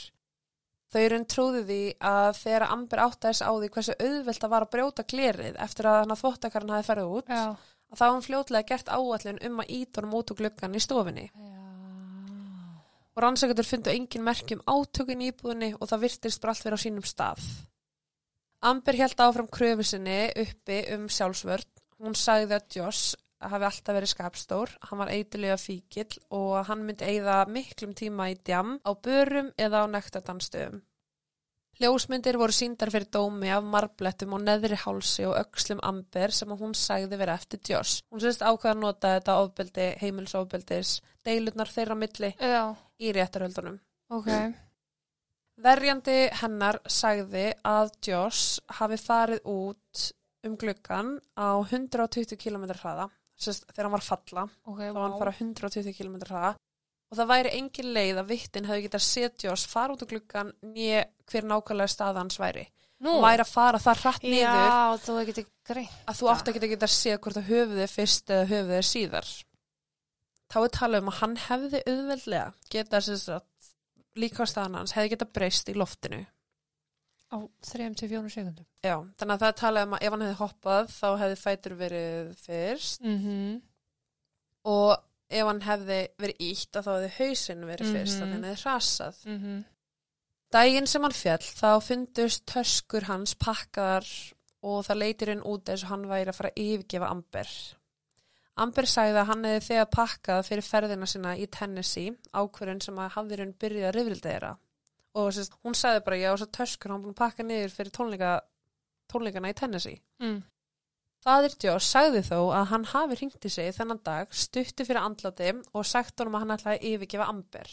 [0.93, 4.51] Þau eru en trúði því að þegar Amber átti þess á því hversu auðvelt að
[4.53, 7.45] var að brjóta glerið eftir að hann að þvottakarinn hafi ferðið út, Já.
[7.89, 11.25] að þá hann fljótlega gert áallin um að íta honum út úr gluggan í stofinni.
[11.33, 11.63] Já.
[13.13, 16.83] Og rannsækjadur fundu engin merkjum átökin í íbúðinni og það virtist bara allt vera á
[16.85, 17.41] sínum stað.
[18.63, 21.69] Amber held áfram kröfu sinni uppi um sjálfsvörn.
[22.03, 23.17] Hún sagði að Josh
[23.51, 28.39] hafi alltaf verið skapstór, hann var eitilega fíkil og hann myndi eigða miklum tíma í
[28.39, 30.81] djam á börum eða á nektadanstöðum.
[31.81, 36.75] Ljósmyndir voru síndar fyrir dómi af marblettum og neðri hálsi og öxlum Amber sem hún
[36.77, 38.03] sagði vera eftir Josh.
[38.13, 42.75] Hún sérst ákveða að nota þetta ofbeldi, heimilsofbeldis, deilurnar þeirra milli Já.
[43.01, 43.79] í réttarhöldunum.
[44.13, 44.29] Ok.
[45.63, 50.05] Verjandi hennar sagði að Josh hafi farið út
[50.45, 55.03] um gluggan á 120 km hraða, sérst þegar hann var að falla, Ok, þá var
[55.07, 56.53] hann fara 120 km hraða
[57.13, 60.53] og það væri engin leið að vittin hefði getað séð Josh fara út um gluggan
[60.65, 62.63] nýja hver nákvæmlega stað hans væri.
[63.03, 64.51] Nú, Hann væri að fara það hratt niður já,
[65.67, 65.95] greið.
[66.07, 69.31] að þú átt að geta séð hvort að höfuðið fyrst eða höfuðið síðar.
[70.53, 73.71] Þá er talað um að hann hefði auðveldlega getað sem sagt
[74.15, 76.21] líkastæðan hans hefði getað breyst í loftinu.
[77.33, 78.65] Á 3-4 sekundum.
[78.85, 81.75] Já, þannig að það er talað um að ef hann hefði hoppað þá hefði fætur
[81.79, 83.61] verið fyrst Mm
[84.63, 84.93] og
[85.33, 88.21] ef hann hefði verið ítt þá hefði hausinn verið fyrst Mhm.
[88.21, 89.15] þannig að hann hefði hrasað.
[89.25, 89.63] -hmm.
[90.53, 94.07] Dægin sem hann fjall þá fundust töskur hans pakkaðar
[94.63, 97.47] og það leitir inn út eins og hann væri að fara að yfirgefa Amber.
[98.55, 103.11] Amber sagði að hann hefði þegar pakkað fyrir ferðina sinna í Tennessee ákvörðin sem að
[103.11, 104.57] hafði raun byrjað að rifrilda þeirra.
[105.19, 107.93] Og sérst, hún sagði bara, já, þess að töskur hann búin að pakka niður fyrir
[107.93, 108.33] tónleika,
[109.11, 110.01] tónleikana í Tennessee.
[110.23, 110.41] Mm.
[111.23, 115.53] Fadir Joss sagði þó að hann hafi hringt í sig þennan dag, stutti fyrir andlati
[115.71, 117.69] og sagt honum að hann ætlaði að yfirgefa Amber.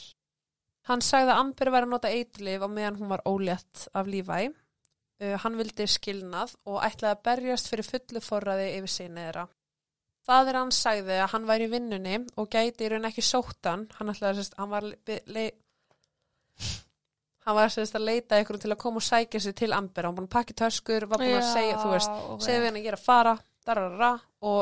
[0.86, 4.36] Hann sagði að Amber væri að nota eitlif á meðan hún var ólétt af lífæ.
[5.20, 9.48] Uh, hann vildi skilnað og ætlaði að berjast fyrir fullu forræði yfir sinni þeirra.
[10.24, 13.88] Fadir hann sagði að hann væri í vinnunni og gæti í raun ekki sóttan.
[13.98, 15.46] Hann ætlaði að hann var, le, le,
[17.46, 20.06] hann var sérst, að leita ykkur til að koma og sækja sig til Amber.
[20.06, 22.44] Hann var búin að pakka töskur, var búin að segja, þú veist, okay.
[22.46, 23.34] segði við hann að ég er að fara
[23.66, 24.12] darara,
[24.46, 24.60] og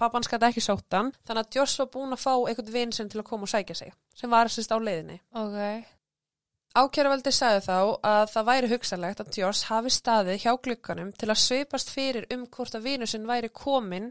[0.00, 3.20] pappan skætti ekki sóttan þannig að Joss var búin að fá einhvern vinn sem til
[3.22, 5.92] að koma og sækja sig sem var sérst á leiðinni Ok.
[6.76, 11.40] Ákjæraveldi sagði þá að það væri hugsanlegt að Joss hafi staðið hjá glukkanum til að
[11.40, 14.10] sveipast fyrir um hvort að vinur sinn væri komin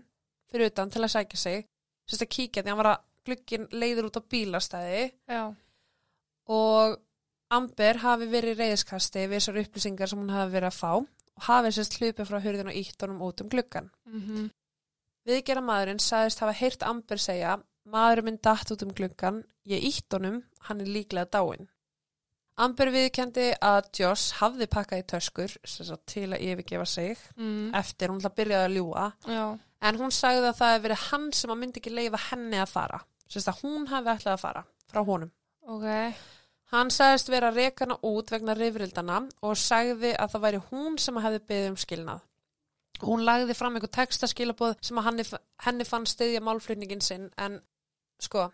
[0.49, 1.67] fyrir utan til að sækja sig
[2.09, 5.43] sérst að kíkja því hann var að glukkin leiður út á bílastæði Já.
[6.49, 6.97] og
[7.53, 11.73] Amber hafi verið reyðiskasti við þessar upplýsingar sem hún hafi verið að fá og hafi
[11.75, 14.49] sérst hlupið frá hurðin og ítt honum út um glukkan Mm
[15.25, 17.55] Viðgerra maðurinn sagðist hafa heyrt Amber segja
[17.89, 21.69] maðurinn minn datt út um gluggan, ég ítt honum, hann er líklega dáinn.
[22.61, 25.55] Amber viðkendi að Joss hafði pakkað í töskur
[26.07, 27.73] til að yfirgefa sig mm.
[27.75, 29.43] eftir hún ætla að byrjaði að ljúa Já.
[29.89, 32.71] en hún sagði að það hefði verið hann sem að myndi ekki leifa henni að
[32.71, 35.33] fara sagt, að hún hafi ætlað að fara frá honum.
[35.67, 35.89] Ok.
[36.73, 40.97] Hann sagðist vera að reka hana út vegna rifrildana og sagði að það væri hún
[41.01, 42.23] sem hefði beðið um skilnað.
[43.05, 45.25] Hún lagði fram einhver textaskilabóð sem henni,
[45.65, 47.59] henni fann stiðja málflutningin sinn en
[48.23, 48.47] sko,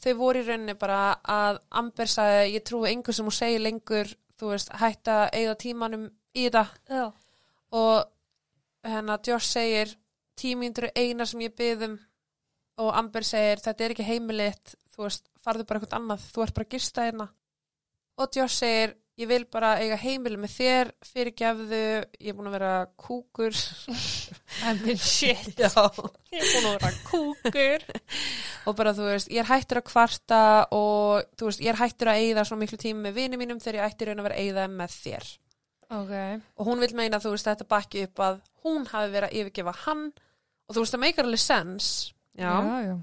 [0.00, 4.14] þau voru í rauninni bara að Amber sagði ég trúi einhver sem hún segir lengur
[4.40, 7.10] þú veist, hætta eigða tímanum í þetta Já.
[7.76, 9.92] og hennar Josh segir
[10.40, 11.98] tímíndur er eina sem ég byðum
[12.80, 16.56] og Amber segir þetta er ekki heimilitt þú veist, farðu bara eitthvað annað þú ert
[16.58, 17.30] bara að gista hérna
[18.20, 21.80] og Josh segir ég vil bara eiga heimili með þér fyrirgefðu,
[22.20, 23.56] ég er búin að vera kúkur
[24.66, 25.58] I mean shit.
[25.60, 25.68] Já.
[26.32, 27.84] Ég er búin að vera kúkur.
[28.66, 30.40] og bara þú veist, ég er hættur að kvarta
[30.74, 33.78] og þú veist, ég er hættur að eigða svona miklu tíma með vini mínum þegar
[33.80, 35.28] ég ætti raun að vera eigða með þér
[35.90, 36.12] Ok.
[36.56, 39.76] og hún vil meina þú veist þetta bakki upp að hún hafi verið að yfirgefa
[39.84, 41.88] hann og þú veist það meikar alveg sens
[42.38, 42.50] já.
[42.50, 42.94] Já, já.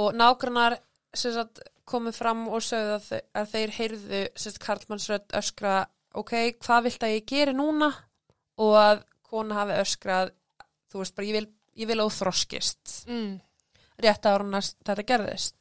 [0.00, 0.78] Og nágrannar
[1.84, 4.22] komið fram og sögðu að, að þeir heyrðu
[4.64, 5.74] Karlmannsrödd öskra
[6.14, 7.90] ok, hvað vilt að ég geri núna?
[8.62, 10.32] Og að kona hafi öskrað
[10.90, 11.48] þú veist bara ég vil,
[11.82, 13.04] ég vil óþroskist.
[13.10, 13.40] Mm.
[13.98, 15.56] rétt ára næst þetta gerðist.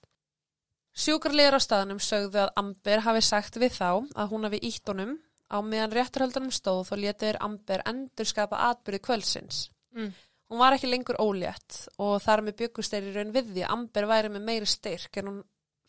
[0.94, 5.16] Sjúkarlegar á staðnum sögðu að Amber hafi sagt við þá að hún hafi ítt honum.
[5.50, 9.68] Á meðan rétturhaldunum stóð þá létir Amber endur skapa atbyrði kvöldsins.
[9.94, 10.14] Mm.
[10.54, 13.72] Hún var ekki lengur ólétt og þar með byggust þeir í raun við því að
[13.74, 15.40] Amber væri með meiri styrk en hún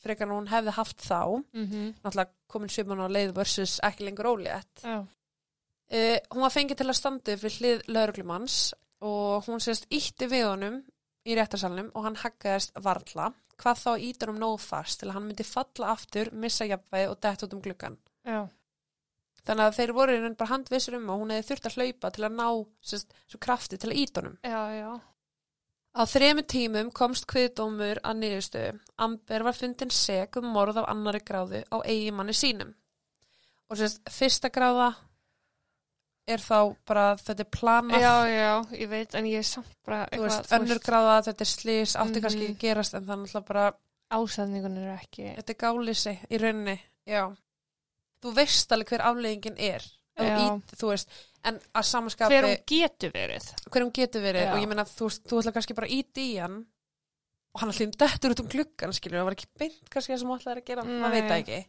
[0.05, 1.21] frekar hún hefði haft þá
[1.53, 1.91] Mm -hmm.
[2.05, 4.99] náttúrulega komin svipan á leið versus ekki lengur ólétt Já.
[5.05, 10.47] uh, hún var fengið til að standa við hlið lauruglumanns og hún sést ítti við
[10.49, 10.83] honum
[11.27, 15.27] í réttarsalnum og hann haggaðist varla hvað þá ítur um nóg fast til að hann
[15.29, 18.49] myndi falla aftur, missa jafnvægi og dett út um gluggan Já.
[19.47, 22.37] Þannig að þeir voru bara handvissur um og hún hefði þurft að hlaupa til að
[22.39, 22.47] ná
[22.81, 25.01] sést, svo krafti til að íta honum Já, já.
[25.95, 28.79] Á þremu tímum komst kviðdómur að niðurstöðu.
[28.99, 32.73] Amber var fundin seg um morð af annari gráðu á eigimanni sínum.
[33.71, 34.89] Og sérst, fyrsta gráða
[36.27, 40.07] er þá bara, þetta er planað, Já, já, ég veit, en ég er samt bara
[40.11, 42.23] þú veist, önnur gráða, þetta er slís, átti Mhm.
[42.25, 43.65] kannski ekki að gerast, en er náttúrulega bara,
[44.11, 45.37] Ásæðningun er ekki.
[45.37, 47.37] þetta er gálisi í rauninni, já.
[48.25, 49.85] Þú veist alveg hver afleggingin er,
[50.25, 51.11] ít, þú veist,
[51.45, 53.51] en að samanskapi, Hver hún getur verið.
[53.69, 54.53] hver hún getur verið, Já.
[54.55, 56.63] og ég meina, þú, veist, þú ætla kannski bara ít í hann,
[57.55, 60.31] og hann allir dettur út um gluggan skilur, það var ekki beint kannski það sem
[60.33, 61.43] hann ætlaði að gera, maður veit það Nei.
[61.45, 61.61] ekki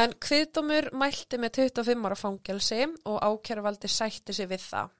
[0.00, 4.96] en kviðdómur mælti með 25 ára fangelsi og ákjæruvaldi sætti sig við það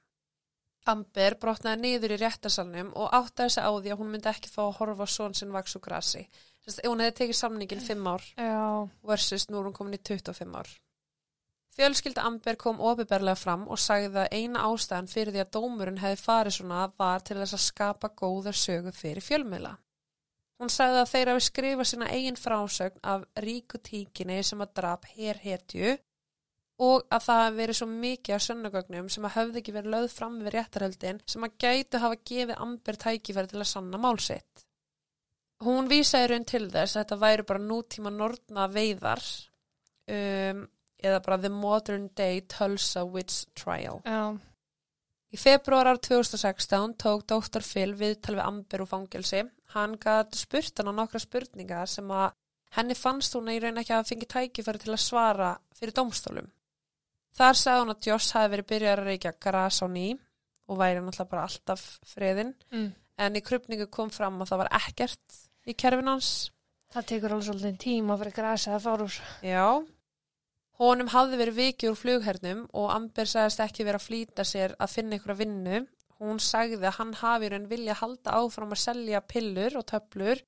[0.91, 4.63] Amber brotnaði niður í réttarsalnum og áttaði sig á því að hún myndi ekki fá
[4.65, 6.23] að horfa á son sinn vaks og grasi
[6.61, 8.63] Sest, hún hefði tekið samningin 5 ár Já,
[9.09, 10.69] versus nú er hún komin í 25 ár.
[11.71, 16.19] Fjölskylda Amber kom opiðberlega fram og sagði að eina ástæðan fyrir því að dómurinn hefði
[16.19, 19.71] farið svona var til þess að skapa góðar sögu fyrir fjölmiðla.
[20.61, 25.07] Hún sagði að þeir hafi skrifað sína eigin frásögn af ríku tíkinni sem að drap
[25.15, 25.95] herhetju
[26.85, 30.13] og að það hafi verið svo mikið af sönnugögnum sem að höfði ekki verið lögð
[30.17, 34.65] fram við réttarhöldin sem að gætu hafa gefið Amber tækifæri til að sanna málsitt.
[35.61, 39.21] Hún vísaði raun til þess að þetta væri bara nútíma nortna veiðar
[40.09, 40.63] um,
[41.01, 44.01] eða bara The Modern Day Tulsa Witch Trial.
[44.05, 44.37] já,
[45.31, 47.63] Í februar ár 2016 tók Dr.
[47.63, 49.45] Phil viðtal við Amber og fangelsi.
[49.71, 52.33] Hann gæti spurt hann á nokkra spurningar sem að
[52.75, 56.49] henni fannst hún í raun ekki að fengi tækifæri til að svara fyrir dómstólum.
[57.37, 60.07] Þar sagði hún að Joss hafi verið byrjað að reykja gras á ný
[60.67, 62.89] og væri náttúrulega bara alltaf friðin mm.
[63.23, 66.51] en í krupningu kom fram að það var ekkert í kerfin hans.
[66.91, 69.17] það tekur alveg svolítið tíma fyrir grasa að fara úr.
[69.45, 69.65] Já.
[70.81, 74.95] Honum hafði verið vikið úr flughernum og Amber sagðist ekki verið að flýta sér að
[74.95, 75.81] finna ykkur að vinnu.
[76.21, 80.41] Hún sagði að hann hafi raun vilja halda áfram að selja pillur og töflur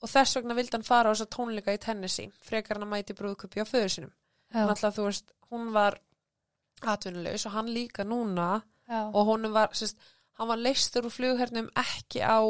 [0.00, 3.16] og þess vegna vildi hann fara á þessa tónleika í Tennessee, frekar hann að mæti
[3.16, 4.14] brúðkupi á föður sinum.
[4.50, 5.98] Þú veist, hún var
[6.80, 10.00] atvinnulegs og hann líka núna já, og var, sérst,
[10.40, 12.40] hann var leistur úr flughernum ekki á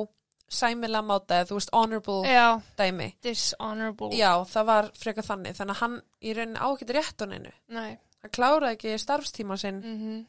[0.50, 2.46] sæmilega máta eða þú veist, honorable já,
[2.78, 3.08] dæmi.
[3.22, 4.10] dishonorable.
[4.18, 7.52] Já, það var frekar þannig, þannig að hann í rauninni á ekki rétt hún einu.
[7.68, 9.78] Nei, Hann kláraði ekki starfstíma sinn.
[9.80, 10.26] mhm.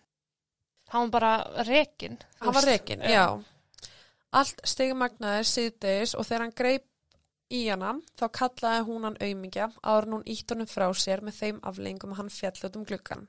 [0.91, 2.17] Hann var bara rekin.
[2.41, 3.25] Hann var rekin, já.
[4.31, 6.85] Allt stigmagnaði síðdeis og þegar hann greip
[7.51, 11.59] í hana, þá kallaði hún hann aumingja áður hún ítt honum frá sér með þeim
[11.67, 13.27] aflengum að hann fjall út um gluggan.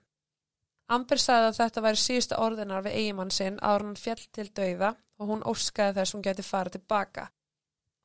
[0.93, 4.93] Amber sagði að þetta væri síðustu orðinar við eigimann sinn en hann fjall til dauða
[5.23, 7.29] og hún óskaði þess hún geti farið tilbaka.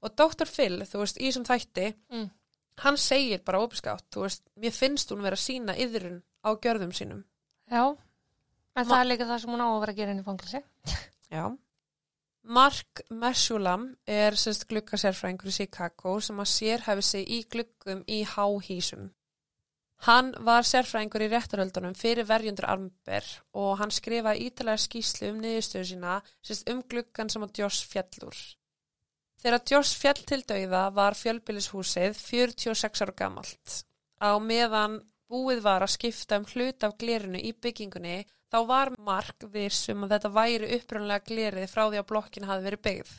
[0.06, 0.46] Og Dr.
[0.46, 2.30] Phil, þú veist, í sem þætti, Mm.
[2.86, 6.94] hann segir bara óbeskátt, þú veist, mér finnst hún vera að sína yðrun á gjörðum
[6.94, 7.24] sínum.
[7.72, 7.98] Já,
[8.76, 10.28] en Ma- það er líka það sem hún á að vera að gera inn í
[10.28, 10.64] fangilsi.
[11.32, 11.58] Já.
[12.48, 19.10] Mark Meshulam er sérst glukkasérfræðingur í Chicago sem að sérhæfi sig í glukkum í háhísum.
[20.06, 23.26] Hann var sérfræðingur í réttaröldunum fyrir verjundur Amber
[23.58, 28.38] og hann skrifaði ítalega skýslu um niðurstöðu sína sérst um glukkan sem að Joss fjallur.
[29.42, 33.82] Þegar Joss fjall til dauða var fjölbýlishúsið 46 ára gamalt.
[34.22, 38.22] Á meðan búið var að skipta um hlut af glerinu í byggingunni
[38.54, 42.86] þá var Mark vissum að þetta væri upprunlega glerið frá því að blokkin hafi verið
[42.88, 43.14] byggð.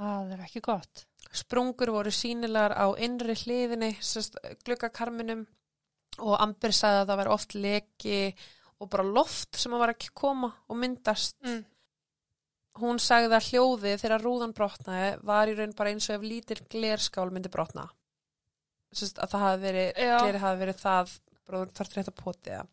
[0.00, 1.06] Það er ekki gott.
[1.30, 5.44] Sprungur voru sínilegar á innri hliðinni, sérst, gluggakarminum
[6.18, 8.22] og Amber sagði að það væri oft leki
[8.80, 11.36] og bara loft sem að var ekki koma og myndast.
[11.44, 11.62] Mm.
[12.80, 16.60] Hún sagði að hljóðið þegar rúðan brotnaði var í raun bara eins og ef lítil
[16.70, 17.88] glerskál myndi brotna.
[18.90, 20.14] Sérst, að það hafi verið, Já.
[20.18, 22.70] glerið hafi verið það, bróður þarf rétt að potið.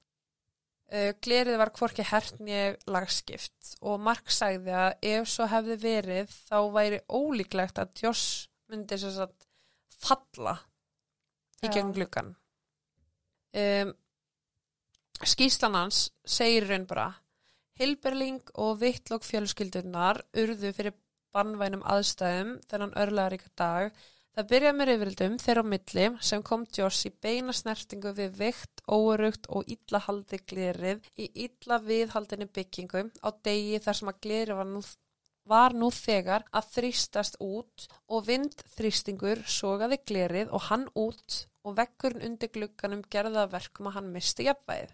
[0.87, 6.59] Uh, glerið var hvorki hertni lagskipt og Mark sagði að ef svo hefði verið þá
[6.71, 9.49] væri ólíklegt að Joss myndi sem sagt
[9.99, 10.55] falla
[11.59, 11.73] í Já.
[11.73, 12.31] gegnum gluggan.
[13.57, 13.93] Um,
[15.25, 17.07] skýslan hans segir raun bara
[17.77, 20.93] Hilberling og Vittlokk fjölskyldunar urðu fyrir
[21.35, 23.91] bannvænum aðstæðum þennan örlaðaríka dag.
[24.37, 28.83] Það byrjaði með reyfrildum þeirra á milli sem kom Joss í beina snertingu við vikt,
[28.85, 34.59] óurugt og illa haldi glerið í illa viðhaldinni byggingu á degi þar sem að glerið
[34.59, 34.83] var nú,
[35.49, 42.25] var nú þegar að þrýstast út og vindþrýstingur sogaði glerið og hann út og vekkurinn
[42.29, 44.93] undir glugganum gerði að verkum að hann misti jafnvægið.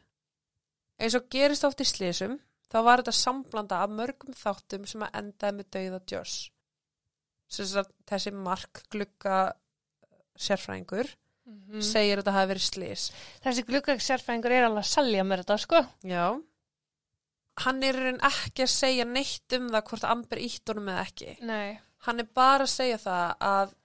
[1.01, 2.37] Eins og gerist oft í slísum,
[2.69, 6.01] þá var þetta samblanda af mörgum þáttum sem að endaði með dauða
[7.53, 9.53] sagt, þessi mark glugga
[10.39, 11.11] sérfræðingur
[11.43, 11.81] Mm.
[11.83, 13.05] segir að þetta hafi verið slís.
[13.43, 15.81] Þessi gluggagsérfæðingur er alveg að salja mér þetta, sko.
[16.07, 16.25] Já.
[17.61, 21.35] Hann er ekki að segja neitt um það hvort Amber ítt honum eða ekki.
[21.45, 21.79] Nei.
[22.07, 23.75] Hann er bara að segja það að,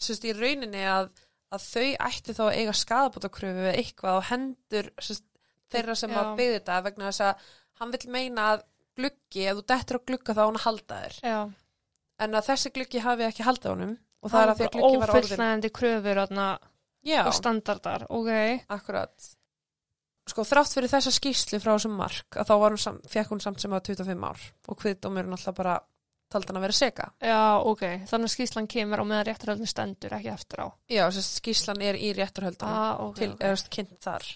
[0.00, 1.10] sérst, í rauninni að,
[1.52, 5.26] að þau ætti þá að eiga skadabótakröfu við eitthvað og hendur sérst,
[5.70, 6.20] þeirra sem Já.
[6.22, 8.64] að byggði þetta vegna þess að hann vil meina að
[8.98, 11.18] gluggi, ef þú dettur á glugga þá hann halda þér.
[11.24, 11.40] Já.
[12.20, 15.02] En að þessi gluggi hafi ekki haldið honum og það er að því að gluggi
[15.02, 15.28] var orðin.
[15.28, 18.32] Ófullnægandi kröfur og standardar, ok.
[18.68, 19.30] akkurat.
[20.30, 23.42] Sko þrátt fyrir þessa skýslu frá þessum mark að þá var hún sam, fekk hún
[23.42, 25.78] samt sem að 25 ár og kviðdómurinn alltaf bara
[26.30, 27.08] taldi hann að vera seka.
[27.26, 27.82] Já, ok.
[28.06, 30.66] Þannig að skýslan kemur á meðan réttarhöldin stendur, ekki eftir á.
[30.86, 33.64] Já, þess að skýslan er í réttarhöldunum Ah, ok, til, okay.
[33.74, 34.28] kynnt þar.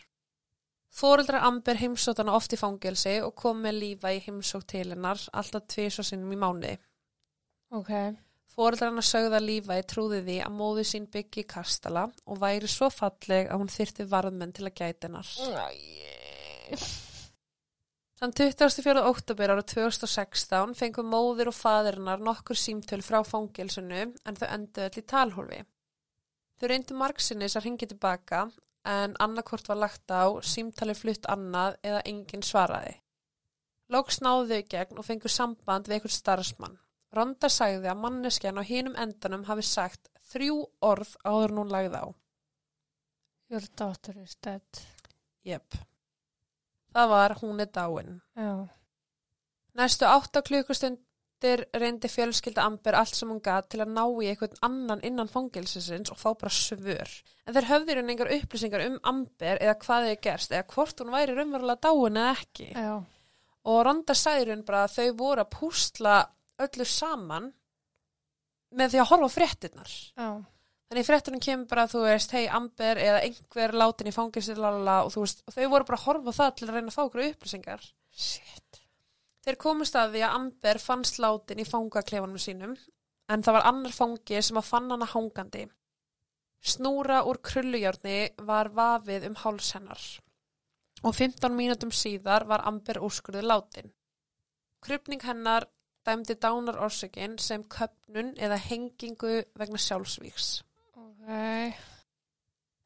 [0.95, 5.67] Fóreldrar Amber heimsóttana oft í fangelsi og kom með lífa í heimsótt til hennar alltaf
[5.71, 6.77] tvisvar sinnum í mánuði.
[7.75, 7.91] Ok.
[8.55, 12.87] Fóreldrarna sögða lífa í trúði því að móðu sín byggi í kastala og væri svo
[12.95, 15.31] falleg að hún þyrti varðmenn til að gæta hennar.
[18.21, 19.03] Þann 24.
[19.11, 25.03] óttabir ára 2016 fengu móðir og faðirinnar nokkur símtöl frá fangelsinu en þau enduðu öll
[25.03, 25.59] í talhólfi.
[26.61, 28.47] Þau reyndu margsinnis að ringi tilbaka
[28.87, 32.95] en annarkort var lagt á, símtali flutt annað eða enginn svaraði.
[33.91, 36.79] Lóks náðu þau gegn og fengu samband við einhvern starfsmann.
[37.17, 42.03] Ronda sagði að manneskjan á hinum endanum hafi sagt þrjú orð áður en hún lagði
[42.03, 42.07] á.
[43.53, 44.85] Your daughter is dead.
[45.45, 45.77] Jep.
[46.95, 48.21] Það var hún er dáin.
[48.39, 48.69] Já.
[49.75, 54.61] Næstu átta klukkustundir reyndi fjölskylda Amber allt sem hún gat til að ná í einhvern
[54.63, 57.11] annan innan fangelsisins og fá bara svör.
[57.45, 61.13] En þeir höfðir hún engar upplýsingar um Amber eða hvað þið gerst eða hvort hún
[61.15, 62.71] væri raunverulega dáin eða ekki.
[62.73, 62.95] Já.
[63.65, 66.17] Og Ronda sagði hún bara að þau voru að púsla
[66.63, 67.51] öllu saman
[68.75, 69.95] með því að horfa fréttinnar.
[70.19, 70.29] Já.
[70.91, 75.23] Þannig fréttunum kemur bara, þú veist, hei Amber eða einhver látin í fangilsi og þú
[75.25, 77.87] veist, og þau voru bara að horfa það til að reyna að fá okkur upplýsingar.
[78.15, 78.83] Shit.
[79.45, 82.77] Þeir komust að því að Amber fannst látin í fangaklefanum sínum
[83.33, 85.65] en það var annar fangi sem að fann hana hangandi.
[86.65, 90.05] Snúra úr krullujárni var vafið um háls hennar
[91.05, 93.91] og 15 mínútum síðar var Amber úrskurðið látin.
[94.85, 95.67] Krupning hennar
[96.07, 100.49] dæmdi dánar orsökin sem köpnun eða hengingu vegna sjálfsvíks.
[101.01, 101.83] Ok.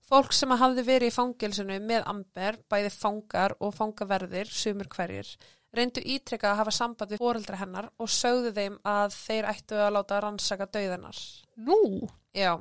[0.08, 5.28] Fólk sem hafði verið í fangilsinu með Amber, bæði fangar og fangaverðir, sumur hverjir,
[5.76, 9.92] reyndu ítrekka að hafa samband við fóreldra hennar og sögðu þeim að þeir ættu að
[9.98, 11.18] láta rannsaka dauðanar.
[11.60, 12.08] Nú?
[12.32, 12.54] Já.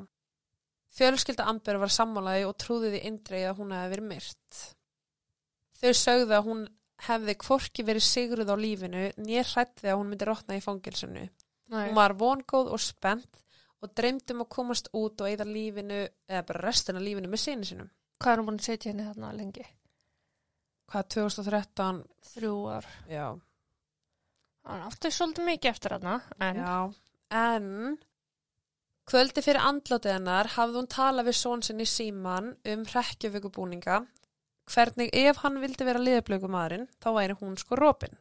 [0.98, 4.60] Fjölskylda Amber var sammálaði og trúði því indreið að hún hefði verið myrt.
[5.78, 6.67] Þau sögðu að hún
[7.05, 11.27] hefði hvorki verið sigruð á lífinu nér hrætti að hún myndi rotna í fangilsinu.
[11.67, 11.83] Nei.
[11.89, 13.43] Hún var vongóð og spennt
[13.83, 17.67] og dreymdi um að komast út og eigða lífinu, eða bara restina lífinu með sinni
[17.69, 17.91] sinum.
[18.17, 19.65] Hvað er hún búin að setja henni þarna lengi?
[20.88, 22.01] Hvað, 2013?
[22.31, 22.88] Þrjú ár.
[23.12, 23.25] Já.
[24.67, 26.62] Hann átti svolítið mikið eftir þarna, en...
[26.63, 26.77] Já,
[27.38, 27.97] en
[29.07, 34.01] kvöldi fyrir andlátið hennar hafði hún talað við són sinni síman um hrekkjavökubúninga
[34.67, 38.15] hvernig ef hann vildi vera liðblökumadurinn þá væri hún sko rópin.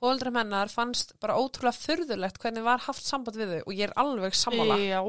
[0.00, 3.94] Fóldrum hennar fannst bara ótrúlega furðulegt hvernig var haft samband við þau og ég er
[4.00, 4.76] alveg sammála.
[4.82, 5.00] Já.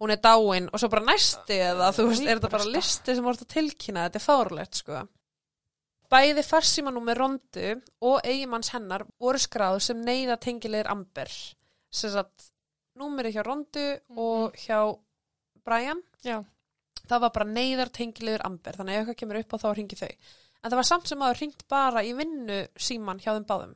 [0.00, 3.26] Hún er dáin og svo bara næsti eða þú veist, er þetta bara listi sem
[3.26, 5.02] voru að tilkynna, þetta er fárlegt sko.
[6.14, 7.68] Bæði farsímanúmer Rondu
[8.04, 11.30] og eigimanns hennar voru skráð sem neyða tengilegir Amber.
[11.94, 12.50] Sem sagt,
[12.98, 14.80] númeri hjá Rondu og hjá
[15.64, 16.42] Brian, Já.
[17.08, 19.98] Það var bara neyðar tengilegur Amber, þannig að ef eitthvað kemur upp á þá ringi
[20.00, 20.10] þau.
[20.64, 23.74] En það var samt sem aður ringt bara í vinnu síman hjá þeim báðum.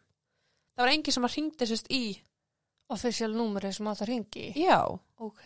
[0.75, 2.03] Það var engin sem að ringdi sérst í,
[2.89, 4.47] Official númeri sem að ringi.
[4.57, 4.81] já,
[5.21, 5.45] Ok.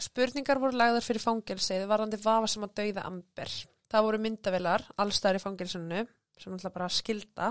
[0.00, 3.50] Spurningar voru lagðar fyrir fangelsið varandi vafa sem að dauða Amber.
[3.90, 6.06] Það voru myndavilar allstæðar í fangelsinu
[6.40, 7.50] sem ætla bara að skilda.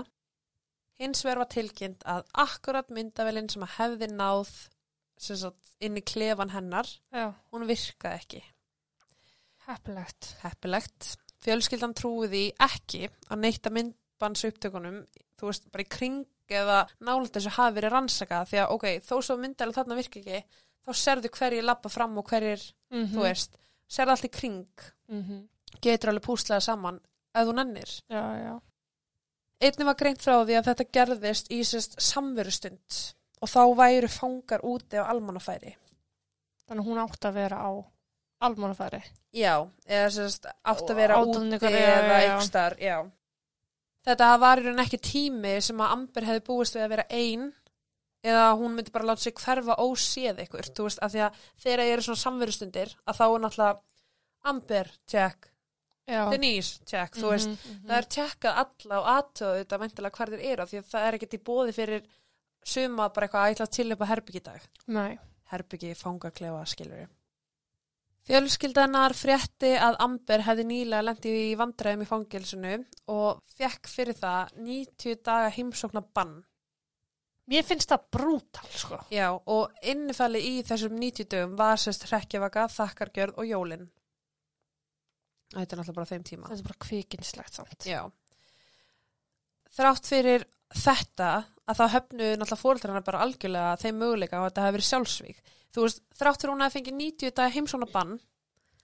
[0.98, 4.50] Hins vegar var tilkynnt að akkurat myndavilin sem að hefði náð
[5.80, 7.30] inn í klefan hennar, Já.
[7.52, 8.42] hún virkaði ekki.
[9.70, 10.34] Heppilegt.
[10.42, 11.12] Heppilegt.
[11.40, 15.04] Fjölskyldan trúi því ekki að neytta myndbans upptökunum,
[15.40, 19.14] þú veist, bara í kring eða nálega þessu hafi verið rannsakað því að ok, þó
[19.22, 20.40] svo myndalinn þarna virka ekki,
[20.84, 23.54] þá serðu hverjir lappa fram og hverjir Mm þú veist,
[23.86, 25.46] serðu allt í kring Mm
[25.80, 26.98] getur alveg púslaða saman
[27.30, 27.92] ef þú nennir.
[28.10, 28.54] Já, já.
[29.60, 32.98] Einnig var greint frá því að þetta gerðist í sérst samverustund
[33.40, 35.76] og þá væru fangar úti á almannafæri.
[36.66, 37.70] Þannig hún átt að vera á
[38.40, 39.00] almannafæri.
[39.36, 39.54] Já,
[39.86, 41.36] eða sérst átt að vera úti
[41.70, 42.06] eða
[42.80, 42.98] já.
[44.08, 47.52] Þetta var í raun ekki tími sem að Amber hefði búist við að vera ein
[48.24, 51.82] eða hún myndi bara láta sig hverfa óséð ykkur, þú veist, af því að þegar
[51.84, 53.80] ég eru svona samverustundir að þá er náttúrulega
[54.50, 55.46] Amber, check.
[56.32, 60.44] Denise, check, þú veist, Mhm, það er tjekkað alla og aðtöðu þetta veintilega hvar þeir
[60.52, 62.02] eru af því að það er ekkert í bóði fyrir
[62.64, 64.60] suma bara eitthvað að ætla til upp á herbyggi dag.
[65.52, 67.08] Herbyggi fangaklefa skilur
[68.28, 72.74] Fjölskyldanar frétti að Amber hefði nýlega lendið í vandræðum í fangilsinu
[73.14, 76.36] og fekk fyrir það 90 daga heimsókna bann.
[77.50, 79.00] Mér finnst það brútal, sko.
[79.10, 83.88] Já, og innifæli í þessum 90 dögum var sérst hrekkjavaka, þakkargjörð og jólin.
[85.50, 86.46] Þetta er náttúrulega bara þeim tíma.
[86.46, 87.88] Þetta er bara kvikinslegt samt.
[87.88, 88.04] Já.
[89.74, 91.30] Þrátt fyrir þetta
[91.70, 95.40] að þá höfnu náttúrulega fóreldrarna bara algjörlega þeim möguleika að þetta hafi verið sjálfsvík
[95.74, 98.18] þú veist, þrátt fyrir hún að fengi 90 daga heimsóna bann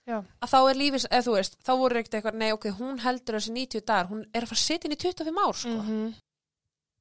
[0.07, 0.21] Já.
[0.39, 3.35] að þá er lífis, eða þú veist, þá voru ekkert eitthvað nei, ok, hún heldur
[3.35, 6.15] þessi 90 dagar hún er að fara að setja inn í 25 ár, sko Mhm.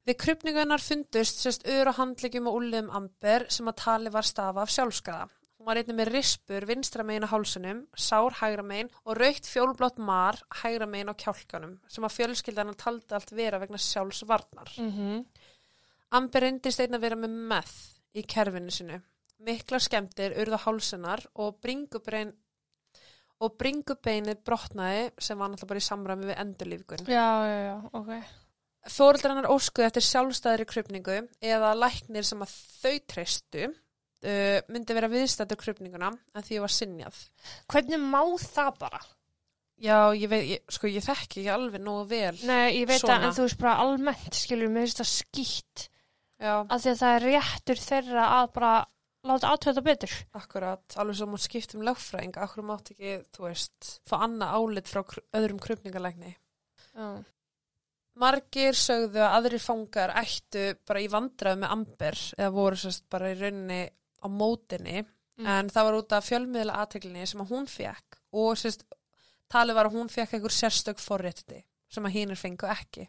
[0.06, 4.62] Við krupningunar fundust sérst ör og handleggjum og úlliðum amber sem að tali var stafa
[4.62, 5.24] af sjálfskaða.
[5.66, 9.96] Hún var einnig með rispur vinstra megin á hálsunum, sár hægra megin og raukt fjólblótt
[9.98, 14.68] mar hægra megin á kjálkanum sem að fjölskyldanan taldi allt vera vegna sjálfsvarnar.
[14.78, 15.24] Mhm.
[16.14, 19.00] Amber reyndist einn að vera með meth í kerfinu sinu.
[19.42, 22.30] Mikla skemmtir urða hálsunar og bringubein
[23.40, 27.10] og bringubeinið brotnaði sem var náttúrulega bara í samræmi við endurlífgun.
[27.10, 28.12] Já, já, já, ok.
[28.86, 33.66] Fóreldrannar óskuði eftir sjálfstæðri krupningu eða læknir sem að þau treystu
[34.24, 37.20] uh, myndi vera viðstættur krupninguna en því var sinjað.
[37.72, 39.02] Hvernig má það bara?
[39.76, 42.32] Já, ég veit, ég, sko ég þekki ekki alveg nógu vel.
[42.48, 43.18] Nei, ég veit Svona.
[43.18, 45.86] að, en þú veist bara almennt, skilur, mér finnst það skýtt
[46.40, 48.72] Já, að því að það er réttur þeirra að bara
[49.26, 50.16] láta aðtöða betur.
[50.38, 54.88] akkurat, alveg sem hún skipt um lögfræðing, akkur mátt ekki, þú veist, fá annað álit
[54.88, 55.02] frá
[55.36, 56.32] öðrum krupningalækni.
[56.96, 57.08] Já.
[58.16, 63.28] Margir sögðu að aðrir fangar ættu bara í vandræðu með amber eða voru sérst bara
[63.34, 63.82] í rauninni
[64.26, 65.04] á mótinni
[65.36, 65.46] Mm.
[65.52, 68.86] en það var út af fjölmiðla aðteglinni sem að hún fekk og sérst
[69.52, 71.58] talið var að hún fekk einhver sérstök forréttindi
[71.92, 73.04] sem að hínir fengu ekki.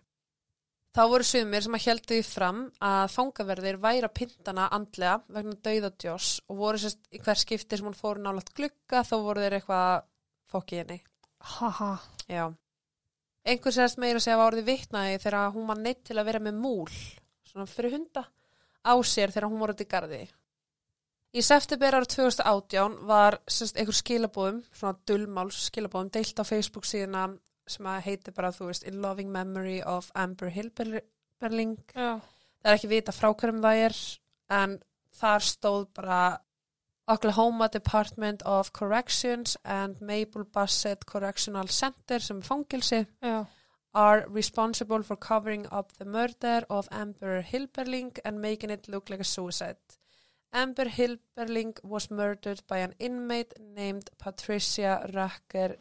[0.91, 6.41] Þá voru sumir sem að heldu því fram að fangaverðir væra pintana andlega vegna dauðadjós
[6.49, 10.03] og voru sérst í hver skipti sem hún fór nálægt glugga þá voru þeir eitthvað
[10.51, 10.97] fokkið henni.
[11.39, 11.93] Haha.
[12.27, 12.49] Já.
[13.47, 16.43] Einhver sérst meira að segja var orðið vitnaði þegar hún var neitt til að vera
[16.43, 16.91] með múl,
[17.47, 18.25] svona fyrir hunda,
[18.83, 20.21] á sér þegar hún voru út í garði.
[21.35, 27.27] Í september ára 2018 var sérst einhver skilabóðum, svona dullmáls skilabóðum, deilt á Facebook síðuna
[27.67, 31.75] sem að heiti bara, þú veist, In Loving Memory of Amber Hilberling.
[32.63, 33.97] Það er ekki vita frá hverjum það er,
[34.55, 34.77] en
[35.19, 36.21] þar stóð bara
[37.07, 43.45] Oklahoma Department of Corrections and Mabel Bassett Correctional Center sem fangilsi Já.
[43.93, 49.21] are responsible for covering up the murder of Amber Hilberling and making it look like
[49.21, 49.77] a suicide.
[50.57, 55.75] Amber Hilberling was murdered by an inmate named Patricia Röcker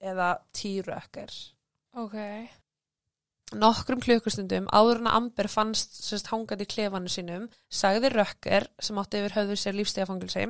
[0.00, 0.80] eða T.
[0.86, 1.32] Röcker.
[2.00, 2.16] Ok.
[3.52, 9.00] Nokkrum klukkustundum áður en að Amber fannst sérst hangað í klefanu sínum, sagði Röcker sem
[9.02, 10.46] átti yfir höfðu sér lífstíðafangilsi,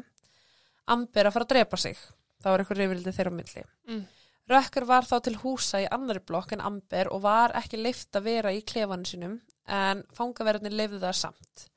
[0.95, 1.99] Amber að fara að drepa sig.
[2.43, 3.65] Það var eitthvað reyfildi þeirra milli.
[3.91, 4.07] Mm.
[4.53, 8.31] Rökker var þá til húsa í annari blokk en Amber og var ekki leift að
[8.31, 11.69] vera í klefanu sínum en fangaverðinni leifði það samt.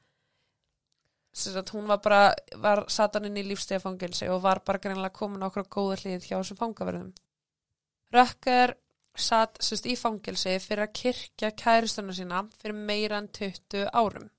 [1.35, 2.19] Að hún var bara,
[2.63, 6.59] var sataninn í lífstegafangilsi og var bara greinlega komin á okkur góða hlið hjá þessum
[6.61, 7.09] fangaverðum.
[8.15, 8.75] Rökker
[9.15, 14.29] satt sérst í fangilsi fyrir að kirkja kæristuna sína fyrir meira en 20 árum.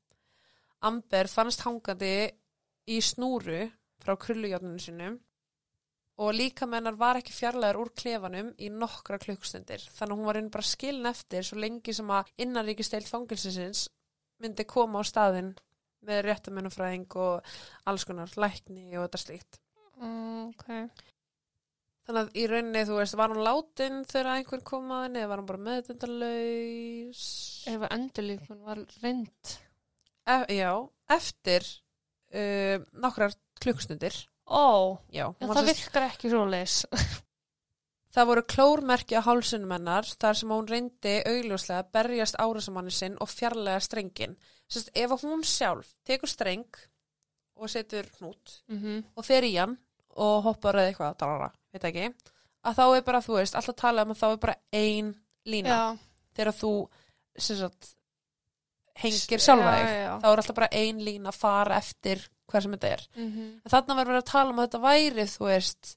[0.89, 2.31] Amber fannst hangandi
[2.89, 3.67] í snúru
[4.01, 5.19] frá krullujárninu sínum
[6.17, 10.53] og líkamennar var ekki fjarlæður úr klefanum í nokkra klukkstundir þannig að hún var einn
[10.53, 13.87] bara skilin eftir svo lengi sem að innanríkisteilt fangilsins
[14.41, 15.53] myndi koma á staðinn
[16.07, 17.53] með réttamennufræðing og
[17.89, 19.61] alls konar lækni og þetta slíkt
[19.97, 20.67] Mm, ok.
[22.05, 25.31] þannig að í rauninni þú veist var hún látin þegar einhver kom að henni eða
[25.31, 27.23] var hún bara meðdundalaus
[27.73, 29.55] Ef að endurlíkun var reynd.
[30.27, 30.71] e já,
[31.17, 31.65] eftir
[32.35, 33.33] uh, nokkrar
[33.63, 34.95] klukkstundir Ó,
[35.41, 36.77] hún var það virkar ekki svo leis.
[38.17, 43.19] Það voru klórmerki á hálsunum hennar þar sem hún reyndi augljóslega að berjast árasamanni sinn
[43.21, 44.39] og fjarlæga strengin.
[44.73, 46.79] Sest, ef að hún sjálf tekur streng
[47.57, 49.03] og setur hnút mm -hmm.
[49.17, 49.77] og fer í hann
[50.17, 52.07] og hoppar eða eitthvað, darara, veit ekki,
[52.65, 55.13] að þá er bara, þú veist, alltaf tala um að þá er bara ein
[55.45, 55.99] lína Já.
[56.37, 56.73] þegar þú
[57.37, 57.97] sagt,
[58.95, 60.23] hengir sjálfa Já, þig.
[60.23, 63.09] Þá er alltaf bara ein lína að fara eftir hver sem þetta er.
[63.17, 63.71] Mm -hmm.
[63.71, 65.97] Þarna var verið að tala um að þetta væri, þú veist,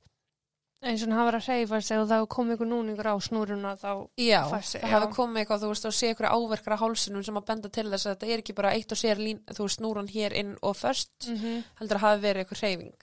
[0.80, 3.74] Eins og hann hafa verið að reyfa sig og það kom ykkur núningur á snúruna
[3.76, 3.92] þá...
[4.16, 7.40] Já, Fassi, það hefði komið eitthvað, þú veist, og sé ykkur áverkar á hálsinum sem
[7.40, 9.80] að benda til þess að þetta er ekki bara eitt og sér lín, þú veist,
[9.82, 11.64] snúran hér inn og först, Mm -hmm.
[11.80, 13.02] heldur að hafi verið eitthvað hreyfing.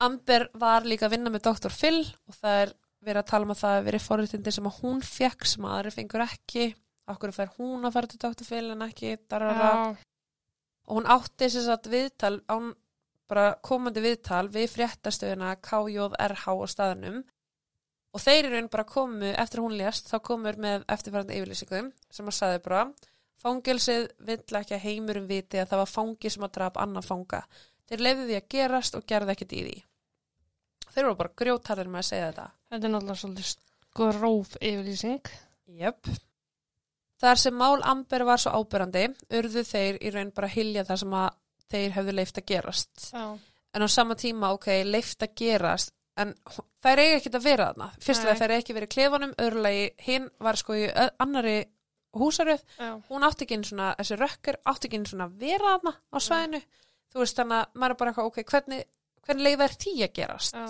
[0.00, 1.70] Amber var líka að vinna með Dr.
[1.70, 2.72] Phil og það er
[3.06, 5.90] verið að tala um að það verið forréttindi sem að hún fekk sem að aðri
[5.94, 6.74] fengur ekki.
[7.08, 8.44] Akkur fær hún að fara til Dr.
[8.44, 9.16] Phil en ekki.
[10.86, 12.74] Og hún átti þess að viðtal, án,
[13.30, 17.22] bara komandi viðtal við fréttastöðuna KJRH á staðnum.
[18.16, 22.30] Og þeir eru einn bara komu eftir hún lést þá komur með eftirfærandi yfirlýsingum sem
[22.30, 22.84] að saði bara
[23.42, 27.42] fangelsið vill ekki að heimurum viti að það var fangi sem að draf annan fanga.
[27.86, 29.76] Þeir lefðu því að gerast og gerðu ekkert í því.
[30.86, 32.46] Þeir eru bara grjótarðir með að segja þetta.
[32.70, 33.52] Þetta er náttúrulega svolítið
[33.96, 35.34] gróf yfirlýsing.
[35.76, 36.16] Jöp
[37.16, 39.06] Þar sem mál Amber var svo áberandi,
[39.38, 41.38] urðu þeir í raun bara hilja það sem að
[41.72, 43.06] þeir hefðu leift að gerast.
[43.12, 43.24] Já.
[43.76, 46.32] En á sama tíma, ok, leift að gerast, en
[46.84, 47.88] þær eiga ekkert að vera þarna.
[48.00, 50.86] Fyrstulega þær eiga ekki verið í klefanum, öðrulegi hinn var sko í
[51.20, 51.56] annari
[52.16, 52.90] húsaröð, Já.
[53.10, 56.18] hún átti ekki einn svona, þessi rökkur átti ekki einn svona að vera þarna á
[56.24, 56.60] svæðinu.
[57.12, 58.86] Þú veist þannig að maður er bara eitthvað, ok, hvernig,
[59.26, 60.60] hvernig leið þær tí að gerast?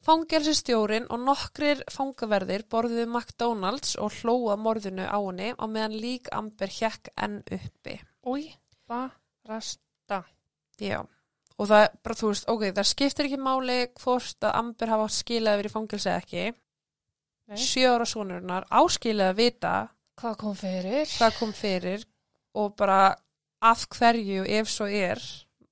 [0.00, 6.72] Fangelsistjórin og nokkrir fangaverðir borðuðu McDonalds og hlóa morðinu á henni á meðan lík Amber
[6.72, 7.98] hjekk enn uppi.
[8.24, 8.46] Új,
[9.46, 10.22] barasta.
[10.80, 10.98] Já,
[11.60, 15.60] og það, bara þú veist, ok, það skiptir ekki máli hvort að Amber hafa skilaði
[15.62, 16.44] verið í fangelsi eða ekki.
[17.90, 19.74] Ára sonurinnar áskilaði að vita
[20.20, 21.08] Hvað kom fyrir?
[21.16, 22.04] hvað kom fyrir
[22.54, 23.16] og bara
[23.60, 25.18] af hverju ef svo er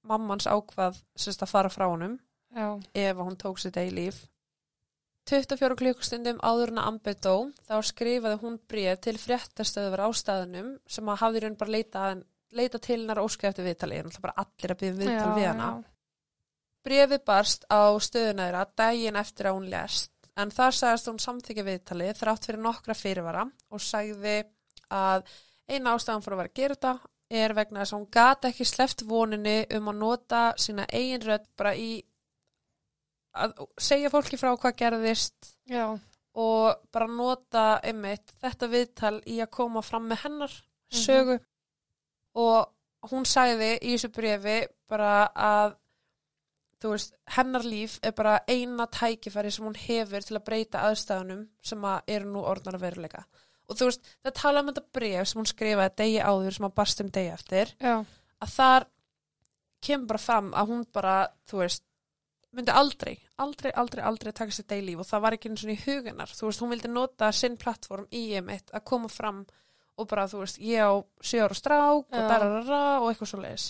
[0.08, 2.18] mammans ákvað sérst að fara frá honum
[2.54, 2.80] Já.
[2.94, 4.26] ef hún tók sitt eigi líf.
[5.28, 7.34] 24 klukkustundum áður en að Amber dó
[7.68, 12.04] þá skrifaði hún bréf til fréttastöðvar á staðunum sem að hafði í raun bara leita,
[12.56, 15.48] leita til hennar og óskæði eftir viðtali en alltaf bara allir að byrja viðtal við
[15.50, 15.68] hana.
[16.88, 21.66] Brefið barst á stöðuna þeirra daginn eftir að hún lest en þar sagðist hún samþykja
[21.66, 23.44] viðtalið þrátt fyrir nokkra fyrirvara
[23.74, 24.40] og sagði
[24.94, 25.26] að
[25.68, 26.94] eina ástæðan fyrir að vera að gera þetta
[27.38, 31.48] er vegna þess að hún gata ekki sleppt voninni um að nota sína eigin rödd
[31.58, 31.90] bara í
[33.38, 35.92] að segja fólki frá hvað gerðist Já.
[36.38, 40.56] og bara nota einmitt þetta viðtal í að koma fram með hennar
[40.88, 41.36] sögu
[42.38, 44.58] og hún sagði í þessu brefi
[44.90, 45.76] bara að
[46.78, 51.44] þú veist, hennar líf er bara eina tækifæri sem hún hefur til að breyta aðstæðunum
[51.64, 53.24] sem að eru nú orðnar að veruleika
[53.68, 56.76] og þú veist, það tala um þetta bref sem hún skrifaði degi áður sem að
[56.78, 57.96] barst um degi eftir Já.
[58.38, 58.88] að þar
[59.88, 61.16] kemur bara fram að hún bara,
[61.50, 61.84] þú veist
[62.54, 65.74] myndi aldrei, aldrei, aldrei, aldrei taka sér degi líf og það var ekki eins og
[65.74, 69.42] í hugunar þú veist, hún vildi nota sinn plattform í emitt að koma fram
[69.98, 73.68] og bara, þú veist, ég á sjö ára strák og dararara og eitthvað svo leiðis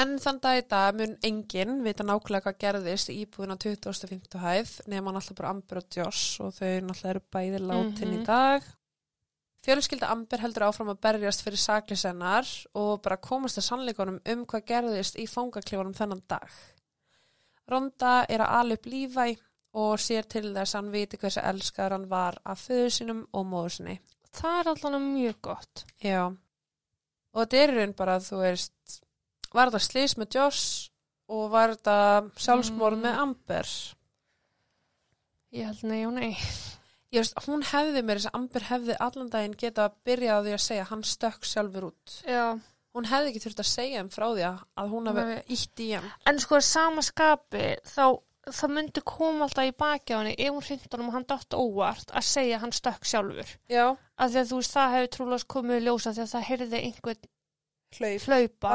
[0.00, 4.38] en þann dag í dag mun enginn vita nákvæmlega hvað gerðist í íbúðin á 2050
[4.38, 8.20] hæð nema hann alltaf bara Amber og Josh og þau náttúrulega eru bæði látin í
[8.20, 8.24] Mhm.
[8.28, 8.62] dag
[9.66, 14.64] Fjölskylda Amber heldur áfram að berjast fyrir saklisennar og bara komast að sannleikunum um hvað
[14.70, 16.48] gerðist í fangaklefunum þennan dag.
[17.68, 19.26] Ronda er að ala upp lífæ
[19.74, 23.44] og sér til þess að hann viti hversu elskar hann var af föðu sínum og
[23.46, 23.98] móður sinni.
[24.36, 25.84] Það er alltaf mjög gott.
[26.04, 26.22] Já.
[27.34, 29.00] Og þetta er raun bara, þú veist,
[29.54, 30.62] var þetta slís með Joss
[31.30, 31.96] og var þetta
[32.38, 33.02] sjálfsmorð Mm.
[33.06, 33.66] með Amber.
[35.52, 36.30] Ég held nei og nei.
[37.10, 40.42] Ég veist, hún hefði mér þess að Amber hefði allan daginn geta að byrja á
[40.46, 42.16] því að segja að hann stökk sjálfur út.
[42.26, 42.44] Já.
[42.94, 45.42] Hún hefði ekki þurft að segja um frá því að- að hún Nei.
[45.48, 46.12] ítt í hann.
[46.26, 48.20] En sko, sama skapi, þá
[48.56, 51.56] það myndi koma alltaf í baki á henni ef hún hringt honum og hann dott
[51.56, 53.52] óvart að segja að hann stökk sjálfur.
[53.70, 53.86] Já.
[54.20, 56.82] Af því að þú veist, það hefur trúlega komið í ljósa því að það heyrði
[56.86, 57.30] einhvern
[57.98, 58.26] Hlaup.
[58.28, 58.74] hlaupa.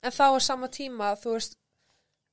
[0.00, 1.56] En þá á sama tíma, þú veist,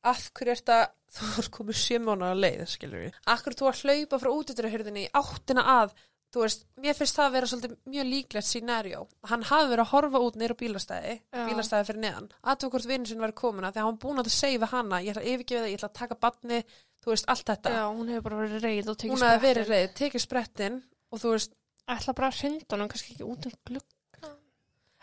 [0.07, 0.79] af hverju er þetta,
[1.17, 3.17] þú veist, komið sjö mánuða leið, skilur við.
[3.27, 5.95] Af hverju þú að hlaupa frá útidurahyrðinni í áttina að,
[6.33, 9.03] þú veist, mér finnst það að vera svolítið mjög líklegt scenario.
[9.31, 11.45] Hann hafi verið að horfa út neyra bílastæði, Já.
[11.47, 12.27] bílastæði fyrir neðan.
[12.43, 14.73] Aðtöku hvort vinnu sinni verið komin að því að hann var búin að segja við
[14.73, 16.59] hana, ég ætla að yfirgefa það, ég ætla að taka batni,
[17.03, 17.75] þú veist, allt þetta.
[17.77, 21.23] Já, hún hefur bara verið reið og tekið Hún hafi verið reið, tekið sprettin og
[21.23, 21.55] þú veist,
[21.87, 24.31] Ætla bara að hrinda honum, kannski ekki út um glugga.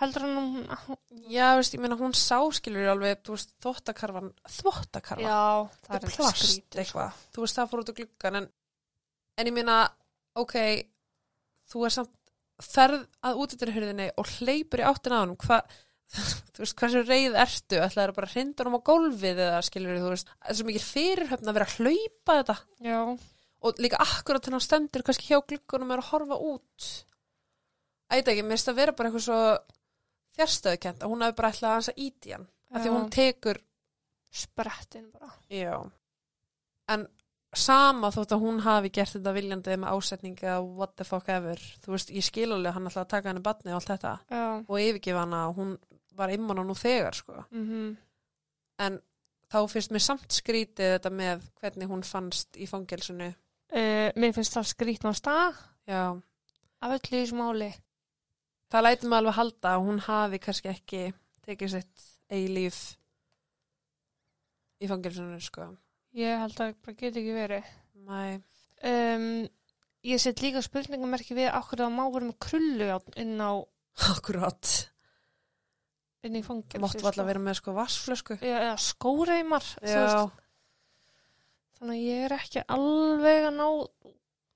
[0.03, 0.97] Heldur hann um...
[1.33, 5.71] já, veist, ég meina, hún sá, skilur við alveg, þú veist, þvottakarfan, þvottakarfan.
[5.87, 8.49] Það er plast skrítið, eitthvað, þú veist það fór út á gluggan en,
[9.41, 9.79] en ég meina
[10.43, 10.57] ok,
[11.71, 12.15] þú er samt
[12.63, 15.77] ferð að útidurhyrðinni og hleypur í áttina á hann hvað,
[16.15, 17.81] þú veist, hversu reið ertu?
[17.83, 20.87] Ætlaður að bara hrinda hann á gólfið eða skilur þú veist, það er svo mikið
[20.91, 22.57] fyrirhöfn að vera að hlaupa þetta.
[22.87, 23.01] Já,
[23.65, 26.89] og líka akkurat þegar hann stendur kannski hjá gluggunum er að horfa út.
[28.13, 29.39] Ætla ekki, mér finnst að vera bara eitthvað svo
[30.37, 32.47] fjarstöðukent að hún hafi bara ætlað að hans að íti hann.
[32.75, 33.61] Af því hún tekur
[34.35, 35.31] sprettin bara.
[35.49, 35.77] Já.
[36.93, 37.07] En
[37.61, 41.61] sama þótt að hún hafi gert þetta viljandi með ásetningi að what the fuck ever.
[41.85, 44.45] Þú veist, ég skil alveg hann ætlaði að taka henni batni og allt þetta Já.
[44.69, 45.75] og yfirgefa hana og hún
[46.15, 47.45] var imman á nú þegar, sko.
[47.51, 47.97] Mm
[48.79, 48.97] En
[49.53, 53.29] þá finnst mér samt skrítið þetta með hvernig hún fannst í fangelsinu.
[53.71, 56.03] uh, mér finnst það skrítna á stað Já.
[56.83, 57.71] af öllu í þessu máli.
[58.71, 61.03] Það læti mig alveg halda að hún hafi kannski ekki
[61.47, 62.79] tekið sitt eigi líf
[64.83, 65.69] í fangelsinu, sko.
[66.15, 67.71] Ég held að það bara geti ekki verið.
[68.07, 68.19] Mæ.
[68.85, 69.29] Um,
[70.07, 73.53] ég set líka spurningamerki við okkur það má vera með krullu inn á
[74.11, 74.73] Akkurát.
[76.25, 76.81] inn í fangelsi.
[76.83, 78.39] Máttu alltaf vera með sko vassflösku.
[78.41, 79.67] Já, eða skóreimar.
[79.85, 80.25] Já.
[81.79, 83.67] Þannig að ég er ekki alveg að ná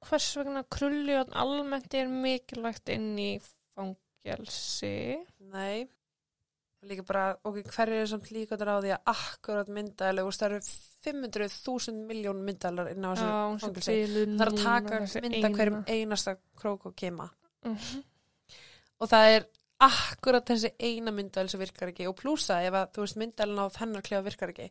[0.08, 3.30] hvers vegna krulljóðn almennt er mikilvægt inn í
[3.74, 5.18] fangelsi.
[5.52, 5.88] Nei.
[6.86, 9.68] Líka bara, ok, hver er samt líka á því að akkurat
[10.22, 10.60] og það eru
[11.04, 15.94] 500.000 miljón myndaðalar inn á þessu biluð Það er að taka mynda hverjum eina.
[15.94, 17.28] einasta krók og kema.
[17.64, 18.02] Mhm.
[19.00, 19.46] Og það er
[19.80, 23.66] akkurat þessi eina myndaðal sem virkar ekki og plúsa ef að, þú veist, myndaðalinn á
[23.78, 24.70] hennar klefa virkar ekki.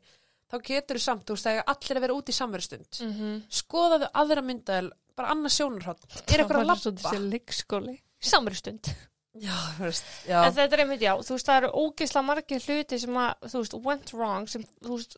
[0.52, 3.02] Þá getur þú samt, þú veist, það er allir að vera út í samverðstund.
[3.08, 3.44] Mhm.
[3.52, 6.04] Skoðaðu aðra myndaðal, bara annað sjónarhótt.
[6.28, 7.12] Er eitthvað að lappa?
[7.12, 8.02] sér leikskóli.
[8.20, 8.92] Samri stund.
[9.38, 10.40] Já, þú veist, já.
[10.48, 13.60] En þetta er einmitt, já, þú veist, það eru ógeðslega margir hluti sem að, þú
[13.62, 15.18] veist, went wrong, sem, þú veist,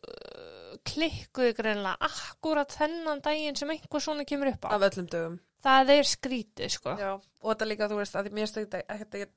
[0.86, 4.68] klikkuðu greinlega akkurat þennan daginn sem einhver svona kemur upp á.
[4.76, 5.38] Af öllum dögum.
[5.60, 6.96] Það er skrítið, sko.
[6.96, 9.34] Já, og þetta líka, þú veist, að mér ekkert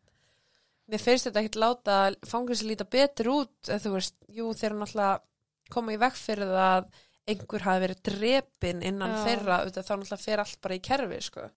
[0.92, 4.80] mér finnst þetta ekkert láta fangilsi líta betur út, eða þú veist, jú, þeir eru
[4.82, 7.02] náttúrulega koma í veg fyrir það að
[7.34, 9.20] einhver hafi verið drepin innan Já.
[9.28, 11.50] þeirra, auðvitað þá náttúrulega fer allt bara í kerfi, sko.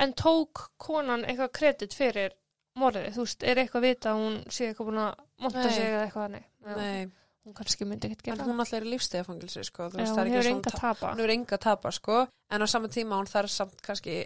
[0.00, 2.36] En tók konan eitthvað kredit fyrir
[2.80, 6.04] morðið, þú veist, er eitthvað vita að hún sé eitthvað búin að monta sig eða
[6.06, 6.44] eitthvað, nei.
[6.70, 7.10] Nei,
[7.50, 8.44] Hún kannski myndi ekkert en gera.
[8.46, 11.06] hún náttúrulega er í lífstegafangilsi, sko, þú veist, það er ekki svona tapa.
[11.10, 12.18] hún hefur enga að tapa, sko,
[12.50, 14.16] en á sama tíma hún þarf samt kannski,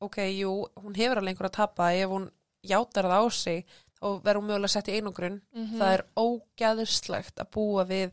[0.00, 2.30] ok, jú, hún hefur alveg einhver að tapa ef hún
[2.64, 3.66] játar það á sig
[4.00, 5.76] og verður mögulega sett í einangrun Mhm.
[5.76, 8.10] það er ógæðurslegt að búa við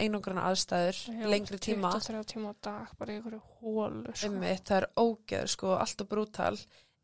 [0.00, 4.30] einangruna aðstæður Já, lengri tíma 23 tíma á dag, bara einhverju hólu, sko.
[4.30, 6.56] Einmitt, það er ógeður sko, alltaf brútal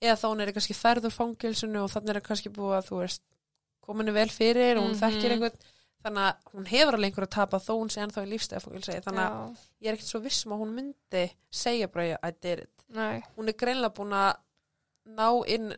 [0.03, 3.01] eða þá hún er kannski ferð úr fangilsinu og þannig er kannski búið að þú
[3.03, 3.23] veist
[3.83, 5.03] kominu vel fyrir og hún Mhm.
[5.03, 5.59] þekkir einhvern
[6.03, 8.99] þannig að hún hefur alveg einhver að tapa þó hún sé ennþá í lífstæða fangilsi
[9.05, 11.25] þannig að Já, ég er ekkert svo viss um að hún myndi
[11.63, 12.85] segja bara I did it.
[12.93, 14.33] Nei, hún er greinlega búin að
[15.13, 15.73] ná inn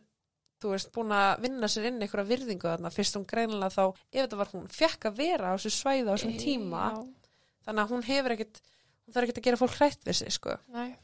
[0.61, 4.19] þú veist, búin að vinna sér inn einhverja virðingu þarna, fyrst hún greinlega þá ef
[4.21, 7.31] þetta var hún, fekk að vera á þessu svæði á þessum tíma, Já,
[7.67, 8.61] þannig að hún hefur ekkert
[9.05, 10.57] hún þarf ekkert að gera fólk hrætt við sig, sko.
[10.73, 10.95] Nei.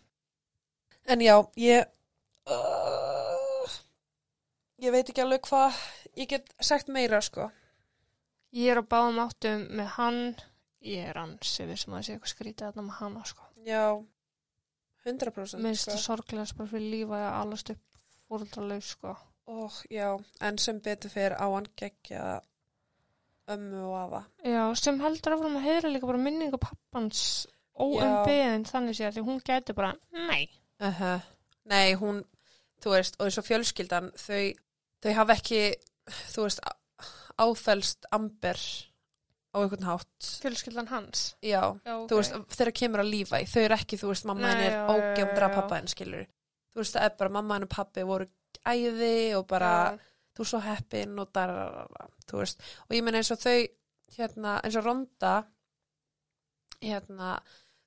[1.12, 1.90] en já, ég
[2.50, 3.76] uh,
[4.82, 5.82] ég veit ekki alveg hvað
[6.18, 7.50] ég get sagt meira, sko
[8.52, 10.22] Ég er á báðum áttum með hann,
[10.84, 13.46] ég er ansi við sem að sé eitthvað skrítið þarna með hana, sko.
[13.66, 13.84] já,
[15.06, 15.92] 100% Minnst sko.
[15.96, 19.16] það sorglegast bara fyrir lífa að alast upp fóröldralaus, sko.
[19.52, 20.10] og já,
[20.42, 22.26] en sem betur fyrir á hann gegja
[23.52, 27.48] ömmu og afa Já, sem heldur áfram að heyra líka bara minningu pappans
[27.82, 30.50] óumbeðin þannig sé að hún gæti bara, nei.
[30.84, 31.20] uh
[31.72, 32.24] Nei, hún,
[32.82, 34.48] þú veist, og þessu fjölskyldan, þau,
[35.06, 35.60] þau hafa ekki,
[36.34, 36.74] þú veist, á-
[37.42, 38.60] áfælst amber
[39.52, 40.28] á einhvern hátt.
[40.44, 41.24] Fjölskyldan hans.
[41.44, 44.52] Já, Já, þú veist, þeirra kemur að lífa í, þau eru ekki, þú veist, mamma
[44.52, 45.56] henni Nei, er já, já, já.
[45.58, 46.30] pappa henni, skilur.
[46.72, 48.30] Þú veist, það er bara, mamma henni og pappi voru
[48.72, 49.74] æði og bara,
[50.38, 52.64] þú er svo heppin og dararara, þú veist.
[52.88, 53.58] Og ég meina eins og þau,
[54.16, 55.34] hérna, eins og Ronda,
[56.82, 57.36] hérna,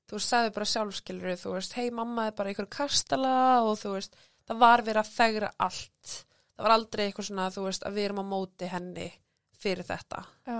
[0.05, 3.35] þú veist, sagði bara sjálfskilur, þú veist, hei, mamma er bara ykkur kastala
[3.65, 6.15] og þú veist, það var verið að fegra allt.
[6.55, 9.09] Það var aldrei eitthvað svona, þú veist, að við erum á móti henni
[9.65, 10.23] fyrir þetta.
[10.47, 10.59] Já,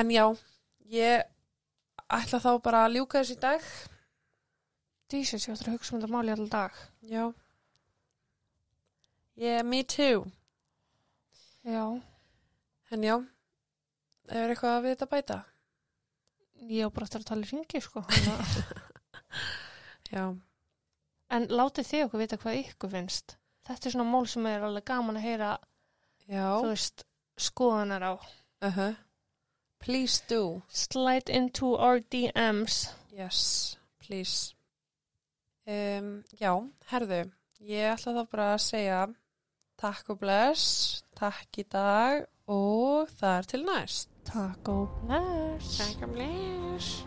[0.00, 0.24] En já,
[0.88, 1.24] ég
[2.14, 3.64] ætla þá bara að ljúka þessu í dag.
[5.12, 6.78] dísis, ég ætla að hugsa um þetta máli alltaf dag.
[7.10, 7.24] Já.
[9.36, 10.24] Yeah, me too.
[11.64, 12.00] Já,
[12.92, 13.16] En já,
[14.30, 15.38] er eitthvað við þetta bæta?
[16.70, 18.04] ég á bara eftir að tala í ringi, sko.
[20.14, 20.24] Já.
[21.34, 23.34] En látið þið okkur vita hvað ykkur finnst.
[23.66, 25.50] Þetta er svona mál sem er alveg gaman að heyra,
[26.30, 26.46] Já.
[26.62, 27.04] þú veist,
[27.36, 28.14] skoðanar á.
[28.64, 28.94] Uh
[29.84, 30.62] Please do.
[30.68, 32.94] Slide into our DMs.
[33.12, 34.54] Yes, please.
[35.68, 36.56] Um, já,
[36.88, 37.30] herðu,
[37.60, 39.02] ég ætla þá bara að segja
[39.80, 44.08] takk og bless, takk í dag og það er til næst.
[44.28, 45.76] Takk og bless.
[45.80, 47.04] Takk og bless.